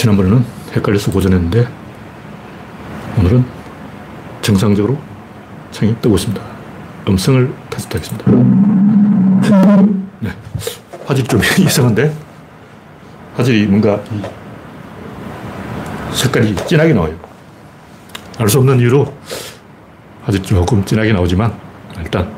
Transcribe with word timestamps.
지난번에는 0.00 0.42
헷갈려서 0.72 1.12
고전했는데 1.12 1.68
오늘은 3.18 3.44
정상적으로 4.40 4.96
창이 5.72 5.94
뜨고 6.00 6.14
있습니다. 6.14 6.42
음성을 7.06 7.52
테스트하겠습니다. 7.68 8.30
네. 10.20 10.30
화질이 11.04 11.28
좀 11.28 11.38
이상한데 11.60 12.16
화질이 13.36 13.66
뭔가 13.66 14.02
색깔이 16.14 16.56
진하게 16.66 16.94
나와요. 16.94 17.14
알 18.38 18.48
수 18.48 18.56
없는 18.56 18.80
이유로 18.80 19.14
화질이 20.22 20.42
조금 20.44 20.82
진하게 20.82 21.12
나오지만 21.12 21.52
일단 21.98 22.34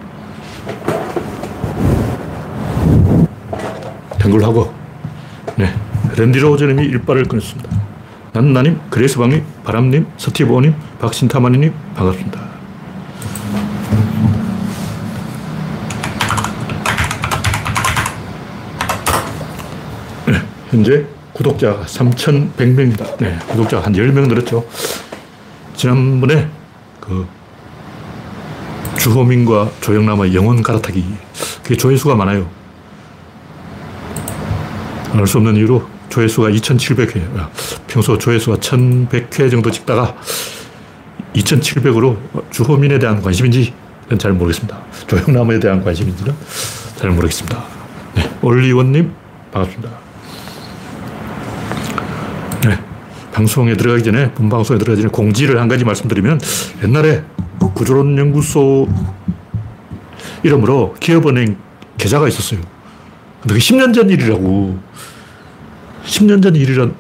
된 4.19 4.43
하고 4.43 4.72
네. 6.23 6.27
랜디로저님이 6.27 6.85
일발을 6.85 7.25
끊었습니다. 7.25 7.69
난나님, 8.33 8.79
그레이스방님, 8.91 9.43
바람님, 9.65 10.07
서티브오님, 10.17 10.73
박신타마니님 11.01 11.73
반갑습니다. 11.97 12.41
네, 20.27 20.43
현재 20.71 21.07
구독자가 21.33 21.85
3,100명입니다. 21.87 23.17
네, 23.19 23.37
구독자가 23.49 23.87
한 23.87 23.93
10명 23.93 24.29
늘었죠. 24.29 24.65
지난번에 25.75 26.49
그 27.01 27.27
주호민과 28.99 29.73
조영남의 29.81 30.37
영혼 30.37 30.63
갈아타기 30.63 31.05
그게 31.65 31.77
조회수가 31.77 32.15
많아요. 32.15 32.49
알 35.15 35.27
수 35.27 35.39
없는 35.39 35.57
이유로 35.57 36.02
조회수가 36.13 36.51
2,700회. 36.51 37.23
평소 37.87 38.19
조회수가 38.19 38.59
1,100회 38.59 39.51
정도 39.51 39.71
찍다가 39.71 40.15
2,700으로 41.35 42.19
주호민에 42.51 42.99
대한 42.99 43.23
관심인지 43.23 43.73
잘 44.19 44.35
모르겠습니다. 44.35 44.79
조영남에 45.07 45.59
대한 45.59 45.83
관심인지는 45.83 46.35
잘 46.97 47.11
모르겠습니다. 47.13 47.65
네, 48.15 48.31
올리원님 48.43 49.11
반갑습니다. 49.53 49.91
네, 52.67 52.79
방송에 53.33 53.75
들어가기 53.75 54.05
전에 54.05 54.33
본방송에 54.33 54.79
들어가기 54.79 55.01
전에 55.01 55.11
공지를 55.11 55.59
한 55.63 55.69
가지 55.69 55.83
말씀드리면 55.83 56.43
옛날에 56.85 57.23
구조론 57.75 58.19
연구소 58.19 58.87
이름으로 60.43 60.95
기업은행 61.01 61.57
계좌가 61.97 62.29
있었어요. 62.29 62.61
근데 63.41 63.55
그 63.55 63.61
10년 63.61 63.95
전 63.95 64.11
일이라고 64.11 64.79
10년 66.07 66.43
전 66.43 66.55
일이라서 66.57 66.91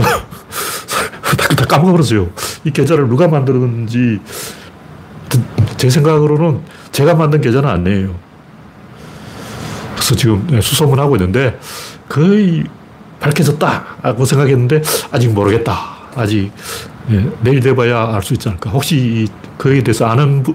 다 1.56 1.64
까먹어버렸어요. 1.66 2.30
이 2.64 2.70
계좌를 2.70 3.08
누가 3.08 3.28
만들었는지 3.28 4.20
제 5.76 5.90
생각으로는 5.90 6.60
제가 6.92 7.14
만든 7.14 7.40
계좌는 7.40 7.68
아니에요. 7.68 8.14
그래서 9.94 10.14
지금 10.14 10.60
수소문하고 10.60 11.16
있는데 11.16 11.58
거의 12.08 12.64
밝혀졌다고 13.20 14.24
생각했는데 14.24 14.82
아직 15.10 15.28
모르겠다. 15.32 15.94
아직 16.14 16.52
예, 17.10 17.26
내일 17.42 17.60
돼봐야 17.60 18.14
알 18.14 18.22
수 18.22 18.32
있지 18.34 18.48
않을까. 18.48 18.70
혹시 18.70 19.26
거기에 19.58 19.82
대해서 19.82 20.06
아는 20.06 20.42
부, 20.42 20.54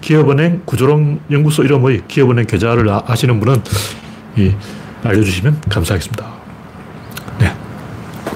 기업은행 0.00 0.62
구조론 0.64 1.20
연구소 1.30 1.62
이름의 1.62 2.02
기업은행 2.08 2.46
계좌를 2.46 2.88
아, 2.88 3.02
아시는 3.06 3.40
분은 3.40 3.62
예, 4.38 4.56
알려주시면 5.02 5.62
감사하겠습니다. 5.68 6.33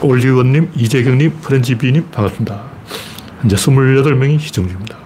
올리원님, 0.02 0.70
이재경님, 0.77 1.38
프렌지비님 1.41 2.11
반갑습니다. 2.11 2.62
현재 3.40 3.56
28명이 3.56 4.39
시청 4.40 4.67
중입니다. 4.67 4.96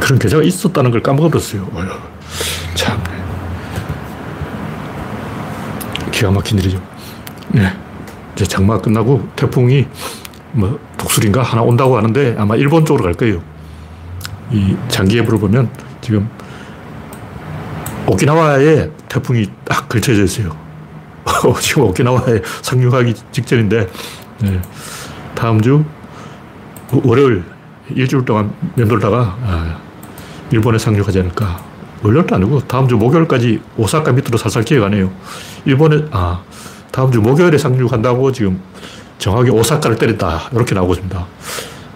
그런 0.00 0.18
계좌가 0.18 0.42
있었다는 0.42 0.90
걸 0.90 1.02
까먹어버렸어요. 1.02 1.68
참. 2.74 3.02
기가 6.10 6.30
막힌 6.30 6.58
일이죠. 6.58 6.80
네. 7.48 7.72
이제 8.34 8.44
장마 8.44 8.78
끝나고 8.78 9.28
태풍이 9.34 9.86
뭐 10.52 10.78
독수리인가 10.96 11.42
하나 11.42 11.62
온다고 11.62 11.96
하는데 11.96 12.36
아마 12.38 12.56
일본 12.56 12.84
쪽으로 12.84 13.04
갈 13.04 13.14
거예요. 13.14 13.42
이 14.50 14.76
장기예보를 14.88 15.38
보면 15.40 15.70
지금 16.00 16.28
오키나와에 18.06 18.90
태풍이 19.08 19.46
딱 19.64 19.88
걸쳐져 19.88 20.22
있어요. 20.22 20.65
지금 21.60 21.84
오키나와에 21.84 22.42
상륙하기 22.62 23.14
직전인데, 23.32 23.88
네. 24.40 24.62
다음 25.34 25.60
주 25.60 25.84
월요일 26.90 27.44
일주일 27.90 28.24
동안 28.24 28.52
맴돌다가 28.74 29.36
아, 29.42 29.78
일본에 30.50 30.78
상륙하지 30.78 31.20
않을까. 31.20 31.64
월요일도 32.02 32.34
아니고 32.34 32.60
다음 32.60 32.88
주 32.88 32.96
목요일까지 32.96 33.60
오사카 33.76 34.12
밑으로 34.12 34.38
살살 34.38 34.64
기어가네요. 34.64 35.12
일본에, 35.64 36.04
아, 36.10 36.42
다음 36.90 37.10
주 37.10 37.20
목요일에 37.20 37.58
상륙한다고 37.58 38.32
지금 38.32 38.60
정확히 39.18 39.50
오사카를 39.50 39.96
때렸다. 39.96 40.50
이렇게 40.52 40.74
나오고 40.74 40.94
있습니다. 40.94 41.26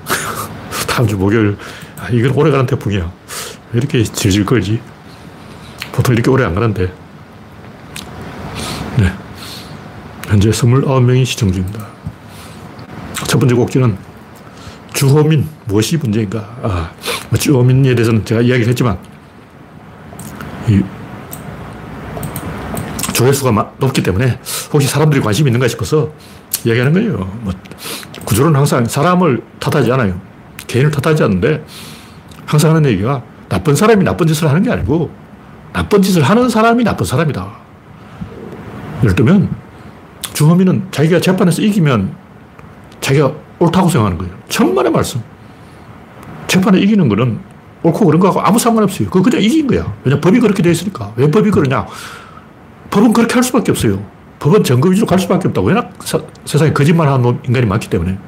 다음 0.88 1.06
주 1.06 1.16
목요일, 1.16 1.56
아, 1.98 2.08
이건 2.10 2.32
오래 2.32 2.50
가는 2.50 2.66
태풍이야. 2.66 3.10
왜 3.72 3.78
이렇게 3.78 4.02
질질 4.02 4.44
끌지? 4.44 4.80
보통 5.92 6.14
이렇게 6.14 6.30
오래 6.30 6.44
안 6.44 6.54
가는데. 6.54 6.92
네. 8.98 9.12
현재 10.30 10.48
29명이 10.48 11.24
시청 11.26 11.50
중입니다. 11.50 11.88
첫 13.26 13.41
번째 13.41 13.56
곡지는 13.56 13.98
주호민, 14.94 15.48
무엇이 15.64 15.96
문제인가? 15.96 16.38
아, 16.62 16.92
뭐 17.30 17.38
주호민에 17.38 17.96
대해서는 17.96 18.24
제가 18.24 18.40
이야기를 18.40 18.69
했지만, 18.69 18.96
이 20.69 20.80
조회수가 23.12 23.72
높기 23.78 24.04
때문에 24.04 24.38
혹시 24.72 24.86
사람들이 24.86 25.20
관심이 25.20 25.48
있는가 25.48 25.66
싶어서 25.66 26.12
이야기하는 26.64 26.92
거예요. 26.92 27.19
뭐, 27.40 27.52
구조론 28.24 28.54
항상 28.54 28.84
사람을 28.84 29.42
탓하지 29.58 29.90
않아요. 29.90 30.20
개인을 30.69 30.92
탓하지 30.92 31.24
않는데 31.24 31.64
항상 32.46 32.76
하는 32.76 32.88
얘기가 32.88 33.22
나쁜 33.48 33.74
사람이 33.74 34.04
나쁜 34.04 34.28
짓을 34.28 34.48
하는 34.48 34.62
게 34.62 34.70
아니고 34.70 35.10
나쁜 35.72 36.02
짓을 36.02 36.22
하는 36.22 36.48
사람이 36.48 36.84
나쁜 36.84 37.04
사람이다. 37.04 37.50
예를 39.02 39.16
들면 39.16 39.59
주호민은 40.32 40.88
자기가 40.91 41.20
재판에서 41.20 41.62
이기면 41.62 42.14
자기가 43.00 43.32
옳다고 43.58 43.88
생각하는 43.88 44.18
거예요. 44.18 44.34
천만의 44.48 44.92
말씀. 44.92 45.22
재판에 46.46 46.80
이기는 46.80 47.08
거는 47.08 47.38
옳고 47.82 48.06
그런 48.06 48.20
거하고 48.20 48.40
아무 48.40 48.58
상관없어요. 48.58 49.08
그거 49.08 49.22
그냥 49.22 49.42
이긴 49.42 49.66
거야. 49.66 49.92
왜냐 50.04 50.20
법이 50.20 50.40
그렇게 50.40 50.62
되어 50.62 50.72
있으니까. 50.72 51.12
왜 51.16 51.30
법이 51.30 51.50
그러냐. 51.50 51.86
법은 52.90 53.12
그렇게 53.12 53.34
할 53.34 53.42
수밖에 53.42 53.70
없어요. 53.70 54.02
법은 54.38 54.64
증거 54.64 54.88
위주로 54.88 55.06
갈 55.06 55.19
수밖에 55.19 55.48
없다고. 55.48 55.69
워낙 55.69 55.92
사, 56.04 56.19
세상에 56.44 56.72
거짓말하는 56.72 57.38
인간이 57.46 57.66
많기 57.66 57.88
때문에. 57.88 58.19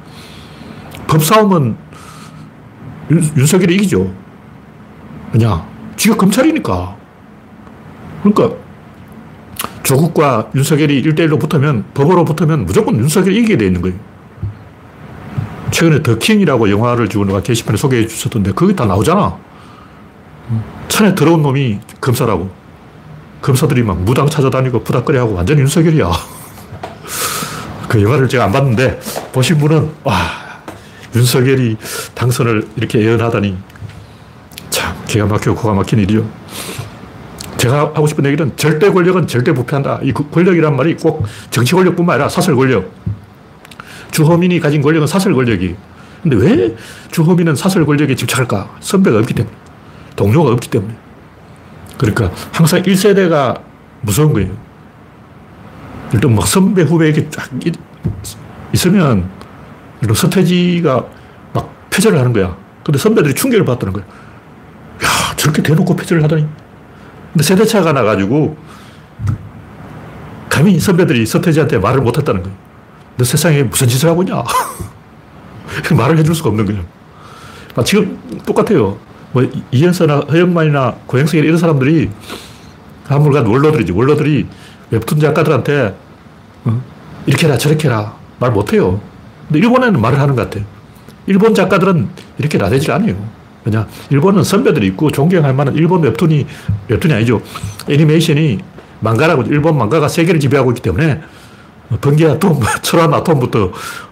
법 1.07 1.23
싸움은 1.23 1.75
윤, 3.11 3.31
윤석열이 3.37 3.75
이기죠. 3.75 4.11
왜냐. 5.33 5.65
지가 5.97 6.15
검찰이니까. 6.15 6.95
그러니까 8.23 8.55
조국과 9.83 10.49
윤석열이 10.55 11.03
1대1로 11.03 11.39
붙으면, 11.39 11.85
법으로 11.93 12.25
붙으면 12.25 12.65
무조건 12.65 12.97
윤석열이 12.97 13.37
이기게 13.37 13.57
돼 13.57 13.65
있는 13.65 13.81
거예요. 13.81 13.97
최근에 15.71 16.03
더 16.03 16.17
킹이라고 16.17 16.69
영화를 16.69 17.09
지금 17.09 17.27
누가 17.27 17.41
게시판에 17.41 17.77
소개해 17.77 18.07
주셨던데, 18.07 18.53
거기 18.53 18.75
다 18.75 18.85
나오잖아. 18.85 19.37
천에 20.87 21.15
들어온 21.15 21.41
놈이 21.41 21.79
검사라고. 21.99 22.49
검사들이 23.41 23.83
막 23.83 23.99
무당 23.99 24.29
찾아다니고 24.29 24.83
부닥거리 24.83 25.17
하고 25.17 25.33
완전 25.33 25.59
윤석열이야. 25.59 26.09
그 27.89 28.01
영화를 28.01 28.29
제가 28.29 28.45
안 28.45 28.51
봤는데, 28.51 28.99
보신 29.33 29.57
분은, 29.57 29.91
와, 30.03 30.15
윤석열이 31.15 31.77
당선을 32.15 32.67
이렇게 32.77 32.99
예언하다니. 32.99 33.57
참, 34.69 34.95
기가 35.05 35.25
막히고 35.25 35.55
고가 35.55 35.73
막힌 35.73 35.99
일이죠. 35.99 36.42
제가 37.63 37.93
하고 37.93 38.05
싶은 38.07 38.25
얘기는 38.25 38.57
절대 38.57 38.91
권력은 38.91 39.25
절대 39.25 39.53
부패한다. 39.53 39.99
이 40.03 40.11
권력이란 40.11 40.75
말이 40.75 40.97
꼭 40.97 41.25
정치 41.49 41.73
권력뿐만 41.73 42.15
아니라 42.15 42.27
사설 42.27 42.57
권력. 42.57 42.91
주호민이 44.11 44.59
가진 44.59 44.81
권력은 44.81 45.07
사설 45.07 45.33
권력이. 45.33 45.73
근데 46.21 46.35
왜 46.35 46.75
주호민은 47.11 47.55
사설 47.55 47.85
권력에 47.85 48.15
집착할까? 48.15 48.75
선배가 48.81 49.17
없기 49.19 49.33
때문에. 49.33 49.55
동료가 50.17 50.51
없기 50.51 50.69
때문에. 50.71 50.93
그러니까 51.97 52.31
항상 52.51 52.81
1세대가 52.81 53.61
무서운 54.01 54.33
거예요. 54.33 54.51
일단 56.11 56.35
막 56.35 56.45
선배 56.45 56.81
후배 56.81 57.13
쫙 57.29 57.49
있으면 58.73 59.29
서태지가 60.13 61.05
막 61.53 61.89
패절을 61.89 62.19
하는 62.19 62.33
거야. 62.33 62.57
근데 62.83 62.99
선배들이 62.99 63.33
충격을 63.35 63.63
받다는 63.63 63.93
거야. 63.93 64.03
야, 64.03 65.35
저렇게 65.37 65.63
대놓고 65.63 65.95
패절을 65.95 66.21
하다니. 66.23 66.45
근데 67.33 67.43
세대차가 67.43 67.93
나가지고 67.93 68.55
감히 70.49 70.79
선배들이 70.79 71.25
서태지한테 71.25 71.79
말을 71.79 72.01
못했다는 72.01 72.43
거예요. 72.43 72.57
너 73.17 73.23
세상에 73.25 73.63
무슨 73.63 73.87
짓을 73.87 74.07
하고 74.09 74.21
있냐? 74.23 74.43
말을 75.97 76.17
해줄 76.19 76.35
수가 76.35 76.49
없는 76.49 76.65
거예요. 76.65 76.83
아, 77.75 77.83
지금 77.83 78.19
똑같아요. 78.45 78.97
뭐, 79.31 79.43
이현서나 79.71 80.19
허영만이나 80.29 80.95
고영석이 81.07 81.39
이런 81.39 81.57
사람들이 81.57 82.11
한물간 83.07 83.47
원로들이지. 83.47 83.91
원로들이 83.91 84.47
웹툰 84.91 85.19
작가들한테 85.19 85.95
어? 86.65 86.81
이렇게 87.25 87.47
해라, 87.47 87.57
저렇게 87.57 87.87
해라. 87.87 88.15
말 88.39 88.51
못해요. 88.51 89.01
근데 89.47 89.59
일본에는 89.59 89.99
말을 89.99 90.19
하는 90.19 90.35
것 90.35 90.43
같아요. 90.43 90.65
일본 91.25 91.55
작가들은 91.55 92.09
이렇게 92.37 92.59
나대질 92.59 92.91
않아요. 92.91 93.15
그냥 93.63 93.87
일본은 94.09 94.43
선배들이 94.43 94.87
있고 94.87 95.09
존경할 95.11 95.53
만한 95.53 95.75
일본 95.75 96.01
웹툰이, 96.03 96.45
웹툰이 96.89 97.13
아니죠. 97.13 97.41
애니메이션이 97.89 98.59
망가라고 98.99 99.43
일본 99.43 99.77
망가가 99.77 100.07
세계를 100.07 100.39
지배하고 100.39 100.71
있기 100.71 100.81
때문에 100.81 101.21
번개 102.01 102.25
아톰, 102.27 102.59
철환 102.81 103.13
아톰부터 103.13 103.71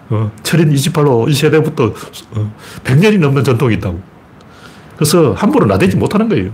어, 0.09 0.31
철인 0.43 0.73
28로 0.73 1.29
이 1.29 1.33
세대부터 1.33 1.93
어, 2.35 2.53
100년이 2.83 3.19
넘는 3.19 3.43
전통이 3.43 3.75
있다고. 3.75 3.99
그래서 4.95 5.33
함부로 5.33 5.65
나대지 5.65 5.95
못하는 5.95 6.27
거예요. 6.29 6.51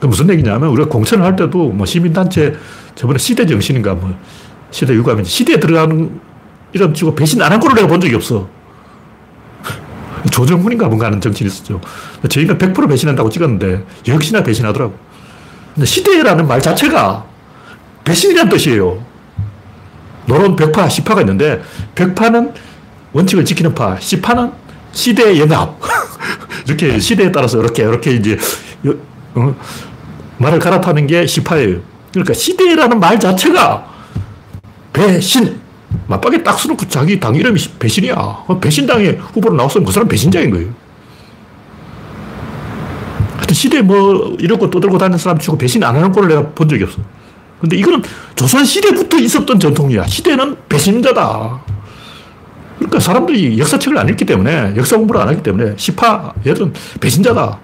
그 0.00 0.06
무슨 0.06 0.28
얘기냐면 0.30 0.70
우리가 0.70 0.88
공천을 0.88 1.24
할 1.24 1.36
때도 1.36 1.70
뭐 1.70 1.84
시민단체 1.84 2.54
저번에 2.94 3.18
시대 3.18 3.44
정신인가 3.46 3.94
뭐 3.94 4.14
시대 4.70 4.94
유감인 4.94 5.24
시대에 5.24 5.58
들어가는 5.60 6.20
이름 6.72 6.94
치고 6.94 7.14
배신 7.14 7.40
안 7.42 7.52
한 7.52 7.60
거를 7.60 7.76
내가 7.76 7.88
본 7.88 8.00
적이 8.00 8.14
없어. 8.14 8.48
조정훈인가 10.30 10.86
뭔가 10.86 11.06
하는 11.06 11.20
정치인이 11.20 11.52
있었죠. 11.52 11.80
저희가 12.28 12.54
100% 12.54 12.88
배신한다고 12.88 13.30
찍었는데 13.30 13.84
역시나 14.06 14.42
배신하더라고. 14.42 14.94
근데 15.74 15.86
시대라는 15.86 16.46
말 16.46 16.60
자체가 16.60 17.24
배신이란 18.04 18.48
뜻이에요. 18.48 19.04
노론 20.26 20.56
벽파, 20.56 20.88
시파가 20.88 21.22
있는데 21.22 21.62
벽파는 21.94 22.52
원칙을 23.12 23.44
지키는 23.44 23.74
파, 23.74 23.98
시파는 23.98 24.52
시대의 24.92 25.40
연합. 25.40 25.78
이렇게 26.66 26.98
시대에 26.98 27.32
따라서 27.32 27.58
이렇게 27.58 27.82
이렇게 27.82 28.12
이제 28.12 28.38
어, 29.34 29.54
말을 30.38 30.58
갈아타는 30.58 31.06
게 31.06 31.26
시파예요. 31.26 31.80
그러니까 32.12 32.34
시대라는 32.34 33.00
말 33.00 33.18
자체가 33.18 33.86
배신. 34.92 35.67
맞박에 36.08 36.42
딱 36.42 36.58
써놓고 36.58 36.88
자기 36.88 37.20
당 37.20 37.34
이름이 37.34 37.60
배신이야. 37.78 38.44
배신당에 38.60 39.10
후보로 39.10 39.54
나왔으면 39.54 39.84
그 39.84 39.92
사람 39.92 40.08
배신자인 40.08 40.50
거예요. 40.50 40.68
하여튼 43.36 43.54
시대에 43.54 43.82
뭐 43.82 44.36
이러고 44.40 44.70
떠들고 44.70 44.98
다니는 44.98 45.18
사람 45.18 45.38
치고 45.38 45.56
배신 45.56 45.84
안 45.84 45.94
하는 45.94 46.10
꼴을 46.10 46.28
내가 46.28 46.48
본 46.48 46.68
적이 46.68 46.84
없어. 46.84 46.98
근데 47.60 47.76
이거는 47.76 48.02
조선 48.34 48.64
시대부터 48.64 49.18
있었던 49.18 49.60
전통이야. 49.60 50.06
시대는 50.06 50.56
배신자다. 50.68 51.60
그러니까 52.78 53.00
사람들이 53.00 53.58
역사책을 53.58 53.98
안 53.98 54.08
읽기 54.08 54.24
때문에, 54.24 54.74
역사 54.76 54.96
공부를 54.96 55.20
안 55.20 55.28
하기 55.28 55.42
때문에, 55.42 55.74
시파, 55.76 56.32
얘들은 56.46 56.72
배신자다. 57.00 57.58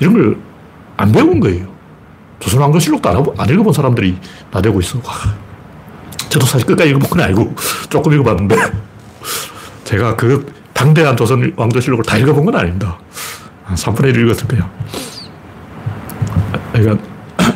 이런 0.00 0.12
걸 0.14 0.48
안 0.98 1.12
배운 1.12 1.40
거예요. 1.40 1.66
조선왕조실록도 2.40 3.08
안, 3.08 3.24
안 3.38 3.48
읽어본 3.48 3.72
사람들이 3.72 4.16
나대고 4.50 4.80
있어. 4.80 4.98
와. 4.98 5.14
저도 6.28 6.46
사실 6.46 6.66
끝까지 6.66 6.90
읽어본 6.90 7.10
건 7.10 7.20
아니고, 7.20 7.54
조금 7.88 8.12
읽어봤는데, 8.12 8.56
제가 9.84 10.16
그 10.16 10.52
방대한 10.74 11.16
조선 11.16 11.52
왕조실록을 11.56 12.04
다 12.04 12.16
읽어본 12.16 12.44
건 12.44 12.54
아닙니다. 12.54 12.98
한 13.64 13.76
3분의 13.76 14.14
1 14.14 14.26
읽었을 14.26 14.46
거예요. 14.48 14.70
그러니까, 16.72 17.04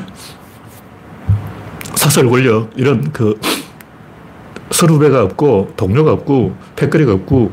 사설 1.94 2.28
권력, 2.28 2.70
이런 2.76 3.12
그, 3.12 3.38
선후배가 4.70 5.22
없고, 5.24 5.74
동료가 5.76 6.12
없고, 6.12 6.56
패거리가 6.76 7.12
없고, 7.12 7.52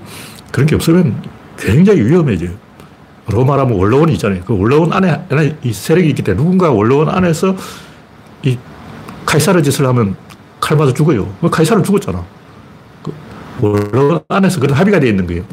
그런 0.51 0.68
게 0.68 0.75
없으면 0.75 1.22
굉장히 1.57 2.01
위험해져요. 2.01 2.51
로마라면 3.27 3.77
원로원이 3.77 4.13
있잖아요. 4.13 4.42
그 4.45 4.57
원로원 4.57 4.92
안에 4.94 5.57
이 5.63 5.72
세력이 5.72 6.10
있기 6.10 6.24
때문에 6.24 6.44
누군가 6.44 6.72
원로원 6.72 7.10
안에서 7.10 7.56
이 8.44 8.57
카이사르 9.25 9.62
짓을 9.62 9.86
하면 9.88 10.15
칼 10.69 10.77
맞아 10.77 10.94
죽어요. 10.94 11.27
그 11.42 11.50
카이사르 11.50 11.81
죽었잖아. 11.81 12.24
그 13.01 13.12
원로원 13.60 14.21
안에서 14.27 14.60
그런 14.60 14.77
합의가 14.77 15.00
되어 15.00 15.10
있는 15.10 15.25
거예요. 15.25 15.44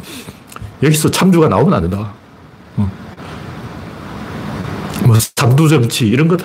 여기서 0.83 1.11
참주가 1.11 1.49
나오면 1.49 1.73
안 1.73 1.81
된다. 1.81 2.13
어. 2.77 2.91
뭐, 5.07 5.17
삼두 5.19 5.71
정치, 5.71 6.07
이런 6.07 6.29
거 6.29 6.37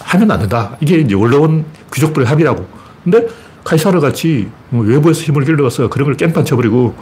하면 0.00 0.30
안 0.30 0.40
된다. 0.40 0.78
이게 0.80 0.96
이제 0.96 1.14
원로원 1.14 1.66
귀족들의 1.92 2.26
합의라고. 2.26 2.66
근데 3.04 3.26
카이사르 3.64 4.00
같이 4.00 4.48
뭐 4.70 4.82
외부에서 4.82 5.20
힘을 5.20 5.44
길러서 5.44 5.90
그런 5.90 6.06
걸 6.06 6.16
깽판 6.16 6.46
쳐버리고 6.46 6.94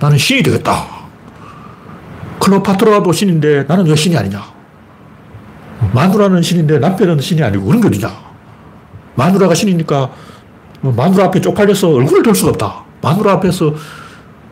나는 0.00 0.18
신이 0.18 0.42
되겠다. 0.42 0.86
클로파트라도 2.40 3.10
신인데 3.10 3.64
나는 3.66 3.86
왜 3.86 3.96
신이 3.96 4.18
아니냐. 4.18 4.44
마누라는 5.94 6.42
신인데 6.42 6.78
남편은 6.78 7.20
신이 7.22 7.42
아니고 7.42 7.64
그런 7.64 7.80
게 7.80 7.88
어디냐. 7.88 8.29
마누라가 9.20 9.54
신이니까 9.54 10.10
뭐 10.80 10.92
마누라 10.94 11.24
앞에 11.26 11.42
쪽팔려서 11.42 11.90
얼굴을 11.90 12.22
들 12.22 12.34
수가 12.34 12.52
없다. 12.52 12.84
마누라 13.02 13.32
앞에서 13.34 13.74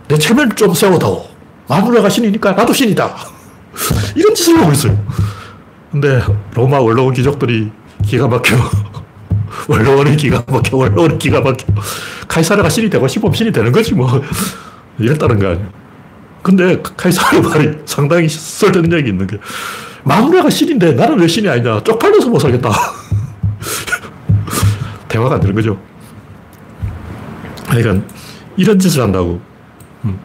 내 0.09 0.19
체면 0.19 0.55
좀 0.57 0.75
세워다오. 0.75 1.25
마누라가 1.69 2.11
신이니까 2.11 2.53
나도 2.53 2.75
신이다. 2.75 3.17
이런 4.15 4.35
짓을 4.35 4.59
하고 4.61 4.71
있어요. 4.73 5.03
근데 5.91 6.21
로마 6.55 6.81
원로원 6.81 7.15
귀족들이 7.15 7.71
기가 8.05 8.29
막혀. 8.29 8.57
원로원이 9.69 10.19
기가 10.19 10.45
막혀. 10.47 10.77
원로원이 10.77 11.19
기가 11.19 11.41
막혀. 11.41 11.65
카이사르가 12.29 12.69
신이 12.69 12.91
되고 12.91 13.09
싶으면 13.09 13.33
신이 13.33 13.53
되는 13.53 13.73
거지 13.73 13.95
뭐. 13.95 14.21
이랬다는 15.01 15.39
거 15.39 15.49
아니야. 15.49 15.67
근데 16.43 16.83
카이사르 16.83 17.41
말이 17.41 17.73
상당히 17.87 18.29
설득력이 18.29 19.09
있는 19.09 19.27
게 19.27 19.39
마누라가 20.05 20.51
신인데 20.51 20.93
나는 20.93 21.19
왜 21.19 21.27
신이 21.27 21.49
아니냐. 21.49 21.83
쪽팔려서 21.85 22.29
못 22.29 22.39
살겠다. 22.39 22.71
대화가 25.19 25.35
안 25.37 25.41
되는 25.41 25.55
거죠. 25.55 25.77
그러니까 27.69 28.07
이런 28.57 28.79
짓을 28.79 29.03
한다고. 29.03 29.41
음. 30.05 30.19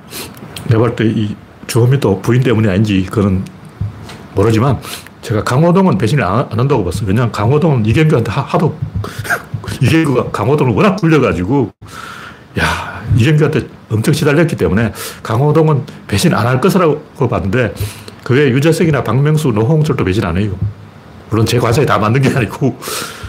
내가 0.68 0.80
볼 0.80 0.96
때 0.96 1.06
이 1.06 1.36
주호민 1.68 2.00
또 2.00 2.22
부인 2.22 2.44
때문이 2.44 2.68
아닌지 2.70 3.06
그거는 3.06 3.44
모르지만 4.36 4.80
제가 5.22 5.44
강호동은 5.44 5.98
배신을 5.98 6.24
안, 6.24 6.48
안 6.52 6.60
한다고 6.60 6.84
봤어요. 6.86 7.08
왜냐하면 7.08 7.32
강호동은 7.32 7.86
이경규한테 7.86 8.32
하, 8.32 8.58
도 8.58 8.78
이경규가 9.82 10.30
강호동을 10.32 10.74
워낙 10.74 10.96
굴려가지고 10.98 11.72
야 12.60 13.02
이경규한테 13.18 13.68
엄청 13.90 14.14
시달렸기 14.14 14.56
때문에 14.56 14.94
강호동은 15.24 15.84
배신 16.08 16.34
안 16.34 16.46
할 16.46 16.62
것이라고 16.62 17.28
봤는데 17.30 17.74
그게 18.24 18.50
유재석이나 18.52 19.04
박명수, 19.04 19.50
노홍철도 19.50 20.04
배신 20.06 20.24
안 20.26 20.38
해요. 20.38 20.52
물론 21.30 21.46
제 21.46 21.58
관상이 21.60 21.88
다 21.88 21.98
맞는 21.98 22.22
게 22.22 22.30
아니고 22.30 22.78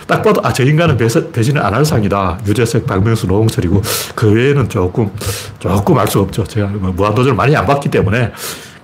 딱 0.06 0.22
봐도 0.22 0.40
아, 0.44 0.52
저 0.52 0.62
인간은 0.64 0.96
배신 0.98 1.56
을 1.56 1.62
안 1.64 1.72
할 1.74 1.84
상이다. 1.84 2.38
유재석, 2.46 2.86
박명수, 2.86 3.26
노홍철이고 3.26 3.82
그 4.14 4.30
외에는 4.32 4.68
조금 4.68 5.10
조금 5.58 5.98
알 5.98 6.06
수 6.08 6.20
없죠. 6.20 6.44
제가 6.44 6.68
뭐 6.68 6.92
무한도전을 6.92 7.34
많이 7.36 7.56
안 7.56 7.66
봤기 7.66 7.88
때문에 7.90 8.32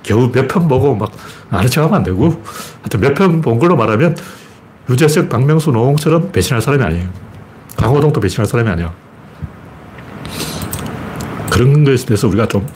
겨우 0.03 0.31
몇 0.33 0.49
편 0.49 0.67
보고 0.67 0.95
막 0.95 1.13
아는 1.51 1.69
척 1.69 1.83
하면 1.85 1.95
안 1.97 2.03
되고 2.03 2.43
하여튼 2.81 3.01
몇 3.01 3.15
편 3.15 3.41
본 3.43 3.59
걸로 3.59 3.77
말하면 3.77 4.17
유재석, 4.89 5.29
박명수, 5.29 5.71
노홍철은 5.73 6.33
배신할 6.33 6.63
사람이 6.63 6.83
아니에요. 6.83 7.09
강호동도 7.77 8.19
배신할 8.21 8.47
사람이 8.47 8.69
아니야. 8.71 8.93
그런 11.51 11.85
것에 11.85 12.07
대해서 12.07 12.29
우리가 12.29 12.47
좀 12.47 12.67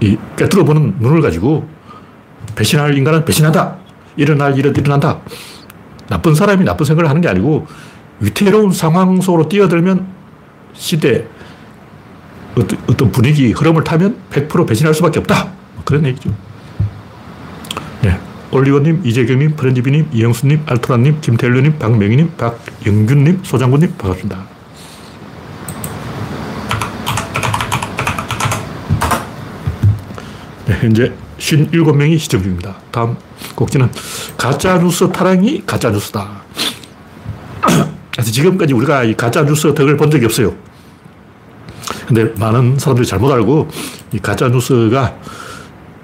이, 0.00 0.16
깨뚫어 0.36 0.64
보는 0.64 0.96
눈을 0.98 1.20
가지고 1.22 1.66
배신할 2.56 2.96
인간은 2.98 3.24
배신한다. 3.24 3.76
일어날 4.16 4.56
일은 4.58 4.74
일어난다. 4.76 5.20
나쁜 6.08 6.34
사람이 6.34 6.64
나쁜 6.64 6.86
생각을 6.86 7.08
하는 7.08 7.20
게 7.20 7.28
아니고 7.28 7.66
위태로운 8.20 8.72
상황 8.72 9.20
속으로 9.20 9.48
뛰어들면 9.48 10.06
시대, 10.74 11.26
어떤 12.56 13.10
분위기, 13.10 13.52
흐름을 13.52 13.84
타면 13.84 14.16
100% 14.30 14.66
배신할 14.66 14.94
수밖에 14.94 15.18
없다. 15.18 15.44
뭐 15.74 15.84
그런 15.84 16.04
얘기죠. 16.06 16.30
네. 18.02 18.18
올리원님, 18.50 19.02
이재경님, 19.04 19.56
프렌지비님, 19.56 20.10
이영수님, 20.12 20.62
알토라님, 20.66 21.20
김태일님, 21.20 21.78
박명희님, 21.78 22.32
박영균님, 22.36 23.40
소장군님, 23.42 23.94
반갑습니다. 23.98 24.53
네, 30.66 30.78
현재 30.80 31.12
57명이 31.38 32.18
시청 32.18 32.42
중입니다. 32.42 32.76
다음 32.90 33.16
곡지는 33.54 33.90
가짜뉴스 34.38 35.10
타랑이 35.12 35.62
가짜뉴스다. 35.66 36.42
그래서 38.12 38.30
지금까지 38.30 38.72
우리가 38.72 39.04
이 39.04 39.14
가짜뉴스 39.14 39.74
덕을 39.74 39.96
본 39.96 40.10
적이 40.10 40.26
없어요. 40.26 40.54
근데 42.06 42.24
많은 42.38 42.78
사람들이 42.78 43.06
잘못 43.06 43.30
알고 43.32 43.68
이 44.12 44.18
가짜뉴스가 44.18 45.16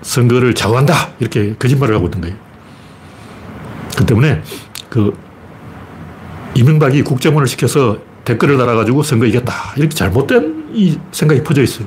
선거를 0.03 0.55
좌우한다. 0.55 0.95
이렇게 1.21 1.55
거짓말을 1.59 1.95
하고 1.95 2.07
있는 2.07 2.21
거예요. 2.21 2.37
그 3.97 4.05
때문에 4.07 4.43
그 4.89 5.17
이명박이 6.55 7.03
국정원을 7.03 7.47
시켜서 7.47 7.99
댓글을 8.25 8.59
달아가지고 8.59 9.03
선거 9.03 9.25
이겼다. 9.27 9.75
이렇게 9.77 9.95
잘못된 9.95 10.71
이 10.75 10.99
생각이 11.13 11.43
퍼져 11.43 11.63
있어요. 11.63 11.87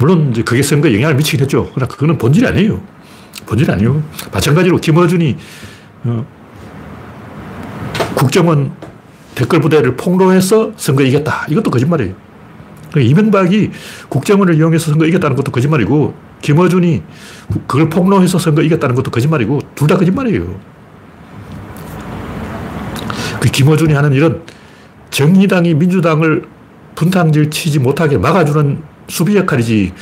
물론 0.00 0.30
이제 0.30 0.42
그게 0.42 0.62
선거에 0.62 0.94
영향을 0.94 1.14
미치긴 1.16 1.40
했죠. 1.42 1.70
그러나 1.74 1.86
그거는 1.86 2.16
본질이 2.16 2.46
아니에요. 2.46 2.80
본질이 3.46 3.70
아니에요. 3.70 4.02
마찬가지로 4.32 4.78
김어준이 4.78 5.36
어, 6.04 6.26
국정원 8.14 8.72
댓글 9.34 9.60
부대를 9.60 9.96
폭로해서 9.96 10.72
선거 10.76 11.02
이겼다. 11.02 11.46
이것도 11.50 11.70
거짓말이에요. 11.70 12.14
그러니까 12.90 13.10
이명박이 13.10 13.70
국정원을 14.08 14.54
이용해서 14.54 14.90
선거 14.90 15.04
이겼다는 15.06 15.36
것도 15.36 15.52
거짓말이고 15.52 16.14
김어준이 16.40 17.02
그걸 17.66 17.90
폭로해서 17.90 18.38
선거 18.38 18.62
이겼다는 18.62 18.94
것도 18.94 19.10
거짓말이고 19.10 19.60
둘 19.74 19.86
다 19.86 19.98
거짓말이에요. 19.98 20.58
그 23.38 23.48
김어준이 23.50 23.92
하는 23.92 24.12
일은 24.12 24.42
정의당이 25.10 25.74
민주당을 25.74 26.44
분탕질 26.94 27.50
치지 27.50 27.78
못하게 27.78 28.16
막아주는 28.18 28.82
수비 29.10 29.36
역할이지 29.36 29.92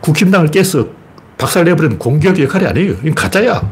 국힘당을 0.00 0.48
깨서 0.48 0.88
박살내버리는 1.38 1.98
공격 1.98 2.38
역할이 2.38 2.66
아니에요. 2.66 2.92
이건 3.02 3.14
가짜야. 3.14 3.70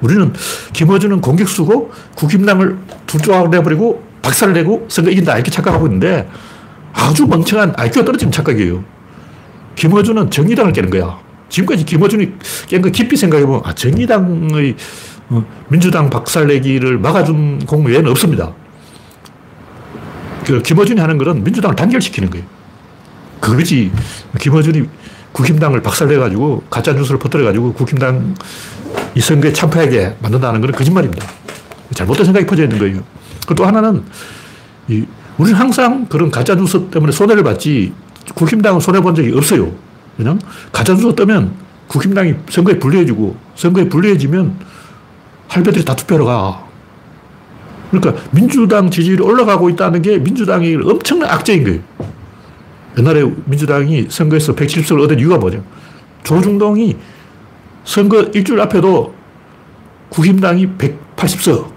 우리는 0.00 0.32
김어준은 0.72 1.20
공격수고 1.20 1.90
국힘당을 2.14 2.78
둘조각 3.06 3.50
내버리고 3.50 4.02
박살을 4.22 4.54
내고 4.54 4.86
선거 4.88 5.10
이긴다 5.10 5.34
이렇게 5.34 5.50
착각하고 5.50 5.86
있는데 5.86 6.28
아주 6.92 7.26
멍청한 7.26 7.74
IQ가 7.76 8.04
떨어지는 8.04 8.30
착각이에요. 8.32 8.84
김어준은 9.76 10.30
정의당을 10.30 10.72
깨는 10.72 10.90
거야. 10.90 11.18
지금까지 11.48 11.84
김어준이 11.84 12.32
깬 12.66 12.82
거 12.82 12.90
깊이 12.90 13.16
생각해보면 13.16 13.62
아, 13.64 13.74
정의당의 13.74 14.76
어, 15.30 15.44
민주당 15.68 16.10
박살내기를 16.10 16.98
막아준 16.98 17.64
공 17.66 17.84
외에는 17.86 18.10
없습니다. 18.10 18.52
그 20.44 20.62
김어준이 20.62 21.00
하는 21.00 21.18
것은 21.18 21.44
민주당을 21.44 21.76
단결시키는 21.76 22.30
거예요. 22.30 22.57
그거지. 23.40 23.90
김어준이 24.38 24.88
국힘당을 25.32 25.82
박살내가지고 25.82 26.64
가짜 26.70 26.92
뉴스를 26.92 27.18
퍼뜨려가지고 27.18 27.72
국힘당 27.74 28.34
이 29.14 29.20
선거에 29.20 29.52
참패하게 29.52 30.16
만든다는 30.20 30.60
것은 30.60 30.74
거짓말입니다. 30.74 31.26
잘못된 31.94 32.24
생각이 32.24 32.46
퍼져 32.46 32.64
있는 32.64 32.78
거예요. 32.78 33.02
또 33.56 33.64
하나는 33.64 34.04
이 34.88 35.04
우리는 35.36 35.58
항상 35.58 36.06
그런 36.06 36.30
가짜 36.30 36.54
뉴스 36.54 36.80
때문에 36.90 37.12
손해를 37.12 37.42
받지 37.42 37.92
국힘당은 38.34 38.80
손해본 38.80 39.14
적이 39.14 39.36
없어요. 39.36 39.72
왜냐 40.16 40.36
가짜 40.72 40.94
뉴스 40.94 41.14
뜨면 41.14 41.52
국힘당이 41.86 42.34
선거에 42.50 42.78
불리해지고 42.78 43.36
선거에 43.54 43.88
불리해지면 43.88 44.56
할배들이 45.48 45.84
다 45.84 45.94
투표하러 45.96 46.24
가. 46.24 46.68
그러니까 47.90 48.22
민주당 48.32 48.90
지지율이 48.90 49.22
올라가고 49.22 49.70
있다는 49.70 50.02
게 50.02 50.18
민주당이 50.18 50.76
엄청난 50.84 51.30
악재인 51.30 51.64
거예요. 51.64 51.80
옛날에 52.98 53.22
민주당이 53.44 54.06
선거에서 54.10 54.54
170석을 54.54 55.04
얻은 55.04 55.18
이유가 55.20 55.38
뭐냐. 55.38 55.62
조중동이 56.24 56.96
선거 57.84 58.22
일주일 58.22 58.60
앞에도 58.60 59.14
국힘당이 60.10 60.66
180석, 60.76 61.70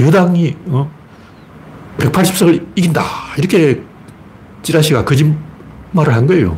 여당이 0.00 0.56
어? 0.66 0.90
180석을 1.98 2.66
이긴다. 2.76 3.02
이렇게 3.38 3.82
찌라시가 4.62 5.04
거짓말을 5.04 6.14
한 6.14 6.26
거예요. 6.26 6.56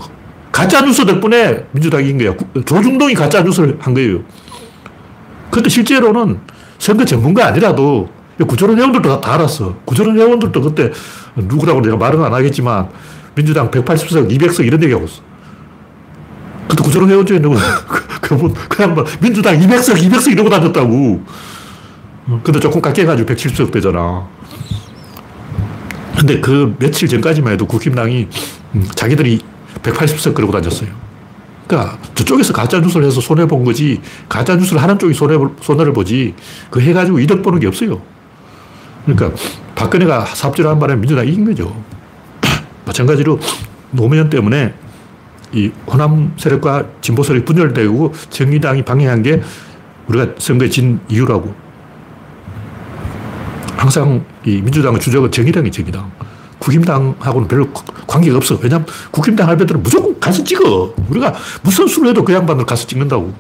가짜 0.52 0.82
뉴스 0.82 1.04
덕분에 1.06 1.66
민주당이 1.72 2.04
이긴 2.11 2.18
거야. 2.18 2.37
조중동이 2.64 3.14
가짜 3.14 3.42
뉴스를 3.42 3.78
한 3.80 3.94
거예요. 3.94 4.20
그런데 5.50 5.70
실제로는 5.70 6.40
선거 6.78 7.04
전문가 7.04 7.46
아니라도 7.46 8.08
구조론 8.46 8.78
회원들도 8.78 9.08
다, 9.08 9.20
다 9.20 9.34
알았어. 9.34 9.76
구조론 9.84 10.18
회원들도 10.18 10.60
그때 10.60 10.90
누구라고 11.36 11.80
내가 11.80 11.96
말은 11.96 12.22
안 12.24 12.32
하겠지만 12.32 12.88
민주당 13.34 13.70
180석, 13.70 14.30
200석 14.30 14.66
이런 14.66 14.82
얘기하고 14.82 15.06
있어. 15.06 15.22
그때 16.68 16.82
구조론 16.82 17.10
회원 17.10 17.26
중에 17.26 17.38
누구, 17.40 17.56
그분, 18.20 18.54
그 18.54 18.82
양반 18.82 19.04
민주당 19.20 19.58
200석, 19.58 19.96
200석 19.96 20.32
이러고 20.32 20.48
다녔다고. 20.48 21.22
근데 22.42 22.60
조금 22.60 22.80
깎여가지고 22.80 23.28
170석 23.28 23.72
되잖아. 23.72 24.26
근데 26.18 26.40
그 26.40 26.74
며칠 26.78 27.08
전까지만 27.08 27.54
해도 27.54 27.66
국힘당이 27.66 28.28
음, 28.74 28.88
자기들이 28.94 29.40
180석 29.82 30.34
그러고 30.34 30.52
다녔어요. 30.52 30.88
그러니까 31.66 31.98
저쪽에서 32.14 32.52
가짜 32.52 32.78
뉴스를 32.80 33.06
해서 33.06 33.20
손해본 33.20 33.64
거지 33.64 34.00
가짜 34.28 34.54
뉴스를 34.54 34.82
하는 34.82 34.98
쪽이 34.98 35.14
손해, 35.14 35.36
손해를 35.60 35.92
보지 35.92 36.34
그 36.70 36.80
해가지고 36.80 37.18
이득 37.18 37.42
보는 37.42 37.60
게 37.60 37.66
없어요. 37.66 38.00
그러니까 39.04 39.32
박근혜가 39.75 40.26
삽질한 40.26 40.78
바람에 40.78 41.00
민주당이 41.00 41.30
이긴 41.30 41.44
거죠. 41.44 41.75
마찬가지로 42.87 43.38
노무현 43.90 44.30
때문에 44.30 44.75
이 45.52 45.71
호남 45.87 46.32
세력과 46.37 46.87
진보 47.00 47.23
세력이 47.23 47.44
분열되고 47.44 48.12
정의당이 48.30 48.82
방해한 48.85 49.23
게 49.23 49.42
우리가 50.09 50.35
선거에 50.38 50.68
진 50.68 51.00
이유라고. 51.09 51.54
항상 53.76 54.25
이 54.44 54.61
민주당의 54.62 55.00
주적은 55.00 55.30
정의당이 55.30 55.71
정의당. 55.71 56.11
국힘당하고는 56.59 57.49
별로 57.49 57.68
관계가 58.06 58.37
없어. 58.37 58.56
왜냐하면 58.62 58.87
국힘당 59.11 59.49
할배들은 59.49 59.82
무조건 59.82 60.18
가서 60.21 60.44
찍어. 60.44 60.94
우리가 61.09 61.35
무슨 61.62 61.88
수를 61.88 62.11
해도 62.11 62.25
그 62.25 62.32
양반들 62.32 62.64
가서 62.64 62.87
찍는다고. 62.87 63.35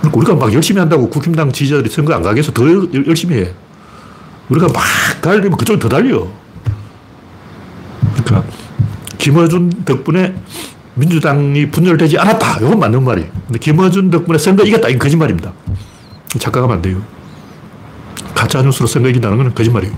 그러니까 0.00 0.18
우리가 0.18 0.34
막 0.34 0.52
열심히 0.54 0.80
한다고 0.80 1.10
국힘당 1.10 1.52
지지자들이 1.52 1.90
선거 1.90 2.14
안 2.14 2.22
가게 2.22 2.38
해서 2.38 2.52
더 2.52 2.64
열심히 3.06 3.36
해. 3.36 3.52
우리가 4.50 4.66
막 4.68 4.82
달리면 5.22 5.56
그쪽이 5.56 5.78
더 5.78 5.88
달려. 5.88 6.26
그러니까 8.24 8.44
김어준 9.18 9.84
덕분에 9.84 10.34
민주당이 10.94 11.70
분열되지 11.70 12.18
않았다. 12.18 12.58
이건 12.58 12.78
맞는 12.78 13.04
말이에요. 13.04 13.30
근데 13.46 13.58
김어준 13.58 14.10
덕분에 14.10 14.38
선거 14.38 14.64
이겼다. 14.64 14.88
이건 14.88 14.98
거짓말입니다. 14.98 15.52
착각하면 16.38 16.76
안 16.76 16.82
돼요. 16.82 17.02
가짜 18.34 18.62
뉴스로 18.62 18.86
선거 18.86 19.08
이긴다는 19.08 19.36
건 19.36 19.54
거짓말이에요. 19.54 19.94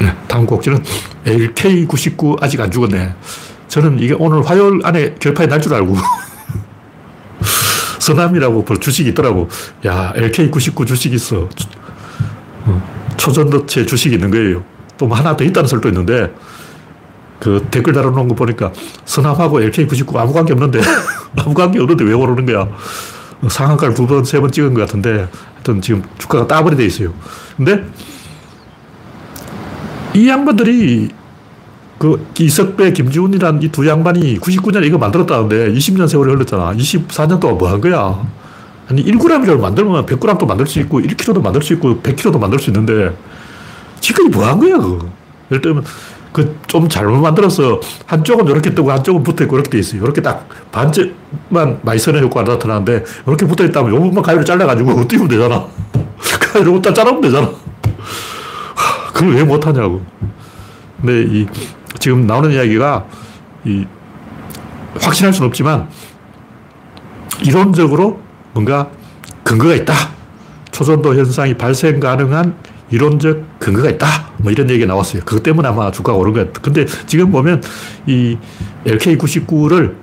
네, 0.00 0.12
다음 0.28 0.46
곡지는 0.46 0.82
LK99 1.24 2.42
아직 2.42 2.60
안 2.60 2.70
죽었네. 2.70 3.14
저는 3.68 3.98
이게 4.00 4.14
오늘 4.14 4.42
화요일 4.48 4.80
안에 4.84 5.14
결판이 5.18 5.48
날 5.48 5.60
줄 5.60 5.74
알고 5.74 5.96
서남이라고 8.04 8.64
주식이 8.78 9.10
있더라고. 9.10 9.48
야, 9.86 10.12
LK99 10.14 10.86
주식 10.86 11.14
있어. 11.14 11.48
어, 12.66 13.14
초전도체 13.16 13.86
주식이 13.86 14.16
있는 14.16 14.30
거예요. 14.30 14.62
또 14.98 15.06
뭐 15.06 15.16
하나 15.16 15.34
더 15.36 15.42
있다는 15.42 15.66
설도 15.68 15.88
있는데, 15.88 16.32
그 17.40 17.66
댓글 17.70 17.92
달아놓은 17.94 18.28
거 18.28 18.34
보니까 18.34 18.72
서남하고 19.06 19.60
LK99 19.60 20.16
아무 20.16 20.32
관계 20.34 20.52
없는데, 20.52 20.80
아무 21.40 21.54
관계 21.54 21.80
없는데 21.80 22.04
왜 22.04 22.12
오르는 22.12 22.44
거야? 22.46 22.68
상한가를 23.48 23.94
두 23.94 24.06
번, 24.06 24.22
세 24.24 24.38
번 24.40 24.52
찍은 24.52 24.74
것 24.74 24.82
같은데, 24.82 25.28
하여튼 25.54 25.80
지금 25.80 26.02
주가가 26.18 26.46
따버리 26.46 26.76
돼 26.76 26.84
있어요. 26.84 27.12
근데 27.56 27.84
이 30.14 30.28
양반들이 30.28 31.08
그 31.98 32.26
이석배, 32.38 32.92
김지훈이란 32.92 33.62
이두 33.62 33.86
양반이 33.86 34.38
99년에 34.40 34.84
이거 34.84 34.98
만들었다는데 34.98 35.72
20년 35.72 36.08
세월이 36.08 36.32
흘렀잖아. 36.32 36.74
24년 36.74 37.40
동안 37.40 37.58
뭐 37.58 37.68
한 37.68 37.80
거야? 37.80 38.26
아니 38.88 39.02
1g이라도 39.04 39.58
만들면 39.60 40.04
100g도 40.06 40.46
만들 40.46 40.66
수 40.66 40.78
있고 40.80 41.00
1kg도 41.00 41.42
만들 41.42 41.62
수 41.62 41.72
있고 41.74 42.00
100kg도 42.02 42.38
만들 42.38 42.58
수 42.58 42.70
있는데 42.70 43.16
지금까지 44.00 44.36
뭐한 44.36 44.58
거야 44.60 44.76
그거. 44.76 45.06
예를 45.50 45.60
들면 45.62 45.84
그 46.32 46.56
좀 46.66 46.88
잘못 46.88 47.18
만들어서 47.20 47.80
한쪽은 48.06 48.48
이렇게 48.48 48.74
뜨고 48.74 48.90
한쪽은 48.90 49.22
붙어있고 49.22 49.54
이렇게 49.54 49.70
돼 49.70 49.78
있어요. 49.78 50.02
이렇게 50.02 50.20
딱 50.20 50.48
반쯤만 50.72 51.78
마이선의 51.82 52.20
효과가 52.22 52.52
나타나는데 52.54 53.04
이렇게 53.28 53.46
붙어있다면 53.46 53.92
요 53.94 54.00
부분만 54.00 54.24
가위로 54.24 54.42
잘라가지고 54.44 55.06
띄우면 55.06 55.28
되잖아. 55.28 55.64
가위로 56.52 56.82
딱 56.82 56.92
자르면 56.92 57.20
되잖아. 57.20 57.48
그걸 59.14 59.36
왜 59.36 59.44
못하냐고. 59.44 60.02
근데 61.00 61.22
이 61.22 61.46
지금 61.98 62.26
나오는 62.26 62.50
이야기가 62.50 63.06
이 63.64 63.86
확신할 65.00 65.32
수는 65.32 65.48
없지만 65.48 65.88
이론적으로 67.42 68.20
뭔가 68.52 68.88
근거가 69.42 69.74
있다. 69.74 69.94
초전도 70.70 71.14
현상이 71.16 71.54
발생 71.54 72.00
가능한 72.00 72.54
이론적 72.90 73.58
근거가 73.58 73.90
있다. 73.90 74.06
뭐 74.38 74.52
이런 74.52 74.68
얘기가 74.70 74.86
나왔어요. 74.86 75.22
그것 75.24 75.42
때문에 75.42 75.68
아마 75.68 75.90
주가가 75.90 76.18
오른 76.18 76.32
거야. 76.32 76.46
근데 76.62 76.86
지금 77.06 77.30
보면 77.30 77.62
이 78.06 78.36
LK99를 78.84 79.94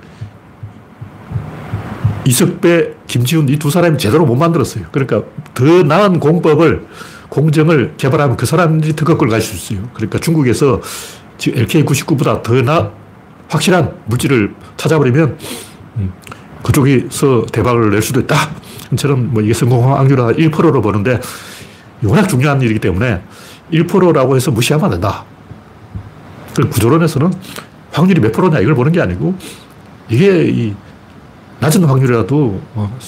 이석배, 2.24 2.94
김지훈 3.06 3.48
이 3.48 3.58
두 3.58 3.70
사람이 3.70 3.98
제대로 3.98 4.24
못 4.24 4.36
만들었어요. 4.36 4.84
그러니까 4.92 5.22
더 5.54 5.64
나은 5.82 6.20
공법을 6.20 6.86
공정을 7.28 7.94
개발하면 7.96 8.36
그 8.36 8.46
사람들이 8.46 8.94
특허권을 8.94 9.30
가질 9.32 9.56
수 9.56 9.74
있어요. 9.74 9.88
그러니까 9.94 10.18
중국에서 10.18 10.80
LK99보다 11.50 12.42
더 12.42 12.62
나, 12.62 12.90
확실한 13.48 13.94
물질을 14.06 14.54
찾아버리면 14.76 15.38
음, 15.96 16.12
그쪽에서 16.62 17.44
대박을 17.52 17.90
낼 17.90 18.02
수도 18.02 18.20
있다. 18.20 18.36
저는 18.96 19.32
뭐 19.32 19.42
이게 19.42 19.52
성공 19.52 19.94
확률은 19.94 20.34
1%로 20.36 20.80
보는데 20.80 21.20
워낙 22.04 22.26
중요한 22.28 22.60
일이기 22.60 22.78
때문에 22.78 23.22
1%라고 23.72 24.36
해서 24.36 24.50
무시하면 24.50 24.84
안 24.86 24.90
된다. 24.92 25.24
그 26.54 26.68
구조론에서는 26.68 27.32
확률이 27.92 28.20
몇 28.20 28.32
프로냐 28.32 28.60
이걸 28.60 28.74
보는 28.74 28.92
게 28.92 29.00
아니고 29.00 29.34
이게 30.08 30.44
이 30.48 30.74
낮은 31.60 31.84
확률이라도 31.84 32.60
어 32.74 32.98